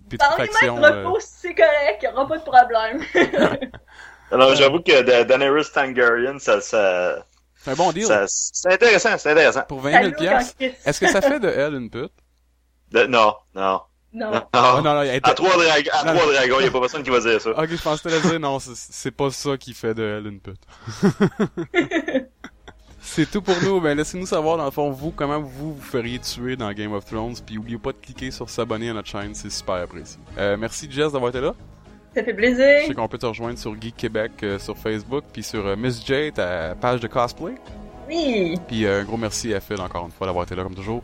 pétrifaction. 0.10 0.78
maîtres 0.78 0.93
euh, 0.95 1.04
repos, 1.08 1.17
c'est 1.19 1.54
correct, 1.54 1.99
il 2.02 2.08
n'y 2.10 2.13
aura 2.13 2.28
pas 2.28 2.38
de 2.38 2.43
problème. 2.43 3.04
Alors, 4.32 4.56
j'avoue 4.56 4.80
que 4.82 5.02
Da- 5.02 5.23
Daenerys 5.23 5.65
Targaryen, 5.73 6.38
ça, 6.39 6.62
ça, 6.62 7.25
C'est 7.58 7.71
un 7.71 7.75
bon 7.75 7.91
deal. 7.91 8.06
ça- 8.06 8.25
c'est 8.28 8.73
intéressant, 8.73 9.17
c'est 9.17 9.32
intéressant. 9.32 9.63
Pour 9.67 9.82
20 9.82 9.91
Ça 9.91 9.97
000 9.99 10.10
look 10.12 10.19
piastres. 10.19 10.54
en 10.56 10.65
Christ. 10.65 10.88
Est-ce 10.88 10.99
que 10.99 11.08
ça 11.08 11.21
fait 11.30 11.39
de 11.39 11.49
elle 11.49 11.73
une 11.75 11.89
pute? 11.89 12.13
De- 12.91 13.06
non, 13.08 13.36
non, 13.56 13.82
Non. 14.11 14.31
non. 14.31 14.41
Ah, 14.53 14.81
non, 14.83 14.93
non, 14.95 15.01
elle 15.03 15.15
était- 15.17 15.29
À 15.29 15.33
trois 15.33 15.53
dragons, 15.53 15.89
à 15.93 16.03
Non, 16.13 16.19
trois 16.19 16.33
dragons, 16.33 16.59
y 16.61 16.65
a 16.65 16.71
pas 16.71 16.79
personne 16.79 17.03
qui 17.03 17.09
va 17.11 17.19
dire 17.19 17.39
ça. 17.39 17.49
Ok, 17.57 17.69
je 17.69 17.81
pensais 17.81 18.09
te 18.09 18.13
le 18.15 18.21
dire, 18.29 18.39
non, 18.39 18.57
c'est- 18.59 19.11
pas 19.11 19.29
ça 19.29 19.57
qui 19.57 19.73
fait 19.73 19.93
de 19.93 20.03
elle 20.03 20.27
une 20.27 20.39
pute. 20.39 20.61
c'est 23.01 23.29
tout 23.29 23.41
pour 23.41 23.55
nous, 23.63 23.79
ben 23.81 23.97
laissez-nous 23.97 24.25
savoir 24.25 24.57
dans 24.57 24.65
le 24.65 24.71
fond, 24.71 24.89
vous, 24.91 25.11
comment 25.11 25.39
vous 25.39 25.75
vous 25.75 25.81
feriez 25.81 26.19
tuer 26.19 26.55
dans 26.55 26.71
Game 26.73 26.91
of 26.93 27.05
Thrones, 27.05 27.35
puis 27.45 27.57
oubliez 27.57 27.77
pas 27.77 27.91
de 27.91 27.97
cliquer 27.97 28.31
sur 28.31 28.49
s'abonner 28.49 28.89
à 28.89 28.93
notre 28.93 29.07
chaîne, 29.09 29.33
c'est 29.33 29.49
super 29.49 29.75
apprécié. 29.75 30.19
Euh, 30.37 30.57
merci 30.57 30.89
Jess 30.91 31.11
d'avoir 31.13 31.29
été 31.29 31.41
là. 31.41 31.53
Ça 32.15 32.23
fait 32.23 32.31
Je 32.31 32.35
plaisir. 32.35 32.87
sais 32.87 32.93
qu'on 32.95 33.07
peut 33.07 33.17
te 33.19 33.25
rejoindre 33.27 33.59
sur 33.59 33.79
Geek 33.79 33.95
Québec 33.95 34.31
euh, 34.43 34.57
sur 34.59 34.77
Facebook, 34.77 35.23
puis 35.31 35.43
sur 35.43 35.65
euh, 35.65 35.75
Miss 35.75 36.03
J, 36.05 36.31
ta 36.33 36.73
page 36.75 36.99
de 36.99 37.07
cosplay. 37.07 37.53
Oui. 38.09 38.55
Puis 38.67 38.85
euh, 38.85 39.01
un 39.01 39.03
gros 39.03 39.17
merci 39.17 39.53
à 39.53 39.59
Phil 39.59 39.79
encore 39.79 40.05
une 40.05 40.11
fois 40.11 40.25
d'avoir 40.25 40.43
été 40.45 40.55
là 40.55 40.63
comme 40.63 40.73
toujours, 40.75 41.03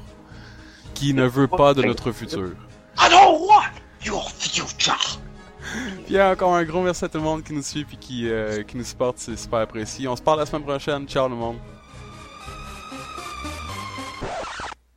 qui 0.95 1.13
ne 1.13 1.25
veut 1.27 1.47
pas 1.47 1.73
de 1.75 1.83
notre 1.83 2.11
futur. 2.11 2.49
I 2.97 3.09
don't 3.09 3.41
want 3.41 3.71
your 4.03 4.29
future! 4.31 5.19
Puis 6.05 6.21
encore 6.21 6.53
un 6.55 6.63
gros 6.63 6.81
merci 6.81 7.05
à 7.05 7.09
tout 7.09 7.17
le 7.17 7.23
monde 7.23 7.43
qui 7.43 7.51
nous 7.53 7.61
suit 7.63 7.83
puis 7.85 7.97
qui, 7.97 8.29
euh, 8.29 8.63
qui 8.63 8.77
nous 8.77 8.83
supporte, 8.83 9.17
c'est 9.17 9.35
super 9.35 9.59
apprécié. 9.59 10.07
On 10.07 10.15
se 10.15 10.21
parle 10.21 10.39
la 10.39 10.45
semaine 10.45 10.63
prochaine. 10.63 11.07
Ciao 11.07 11.27
le 11.27 11.35
monde. 11.35 11.57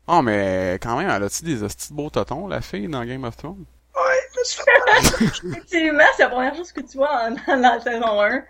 Oh 0.07 0.23
mais 0.23 0.79
quand 0.83 0.97
même, 0.97 1.11
elle 1.11 1.23
a-tu 1.23 1.45
des 1.45 1.63
hosties 1.63 1.91
de 1.91 1.95
beaux 1.97 2.11
totons, 2.11 2.47
la 2.49 2.61
fille, 2.61 2.89
dans 2.89 3.05
Game 3.05 3.25
of 3.25 3.37
Thrones? 3.37 3.65
Effectivement, 5.51 6.05
c'est 6.17 6.23
la 6.23 6.29
première 6.31 6.55
chose 6.55 6.73
que 6.73 6.81
tu 6.81 6.97
vois 6.97 7.11
en- 7.29 7.31
dans 7.57 7.61
la 7.61 7.81
saison 7.81 8.21
1. 8.23 8.39
Tu 8.41 8.45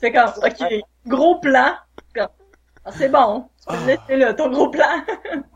fais 0.00 0.12
comme, 0.12 0.30
ok, 0.42 0.64
gros 1.06 1.38
plan. 1.40 1.74
Comme, 2.14 2.28
ah, 2.84 2.90
c'est 2.96 3.08
bon. 3.08 3.48
Tu 3.60 3.66
peux 3.68 3.80
le 3.80 3.86
laisser 3.86 4.16
là, 4.16 4.34
ton 4.34 4.50
gros 4.50 4.68
plan. 4.70 5.02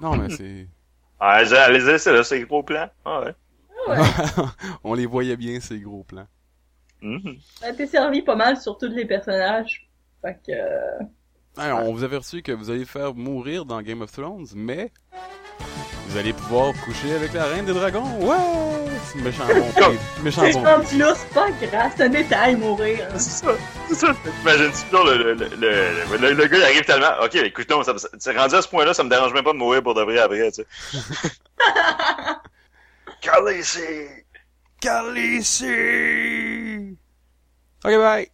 Non 0.00 0.16
mais 0.16 0.30
c'est... 0.34 0.66
J'ai- 1.20 1.57
allez-y, 1.57 1.98
c'est 1.98 2.12
là, 2.12 2.22
c'est 2.24 2.40
gros 2.42 2.62
plan. 2.62 2.88
Ah 3.04 3.20
ouais. 3.20 3.35
ouais. 3.88 3.96
On 4.85 4.94
les 4.94 5.07
voyait 5.07 5.37
bien 5.37 5.61
ces 5.61 5.78
gros 5.81 6.04
plans. 6.04 6.26
Ça 7.61 7.66
a 7.66 7.70
été 7.70 7.87
servi 7.87 8.22
pas 8.22 8.35
mal 8.37 8.57
sur 8.61 8.76
tous 8.76 8.88
les 8.88 9.04
personnages. 9.04 9.88
Fait 10.20 10.38
que, 10.44 10.52
euh, 10.52 10.98
on 11.74 11.92
vous 11.92 12.02
avait 12.02 12.16
reçu 12.16 12.42
que 12.42 12.52
vous 12.52 12.70
allez 12.70 12.85
faire 12.85 13.14
mourir 13.14 13.64
dans 13.64 13.81
Game 13.83 14.02
of 14.02 14.11
Thrones, 14.12 14.46
mais 14.54 14.92
vous 16.09 16.16
allez 16.16 16.33
pouvoir 16.33 16.72
coucher 16.85 17.14
avec 17.14 17.33
la 17.33 17.44
reine 17.46 17.66
des 17.66 17.74
dragons. 17.74 18.18
Ouais! 18.20 18.67
C'est 19.12 19.20
méchant 19.22 19.46
bon. 19.46 19.70
c'est 19.74 20.22
méchant 20.22 20.42
c'est 20.44 20.52
bon. 20.52 20.64
c'est 20.84 20.98
pas 21.34 21.50
grave, 21.66 21.92
c'est 21.96 22.04
un 22.04 22.08
détail, 22.08 22.56
mourir. 22.56 23.06
hein. 23.10 23.18
C'est 23.18 23.44
ça, 23.44 23.52
c'est 23.88 23.94
ça. 23.94 24.14
T'imagines-tu, 24.40 24.94
le, 24.94 25.16
le, 25.16 25.34
le, 25.34 25.48
le, 25.56 26.16
le, 26.18 26.32
le 26.34 26.46
gars, 26.46 26.58
il 26.58 26.62
arrive 26.62 26.84
tellement, 26.84 27.12
ok, 27.24 27.34
écoute, 27.36 27.70
non, 27.70 27.82
c'est 28.18 28.36
rendu 28.36 28.54
à 28.54 28.62
ce 28.62 28.68
point-là, 28.68 28.92
ça 28.94 29.02
me 29.04 29.08
dérange 29.10 29.32
même 29.32 29.44
pas 29.44 29.52
de 29.52 29.58
mourir 29.58 29.82
pour 29.82 29.94
de 29.94 30.02
vrai 30.02 30.18
après, 30.18 30.50
tu 30.52 30.62
sais. 30.62 30.66
Khaleesi! 33.20 34.08
Khaleesi! 34.80 36.96
Ok, 37.84 37.92
bye! 37.96 38.28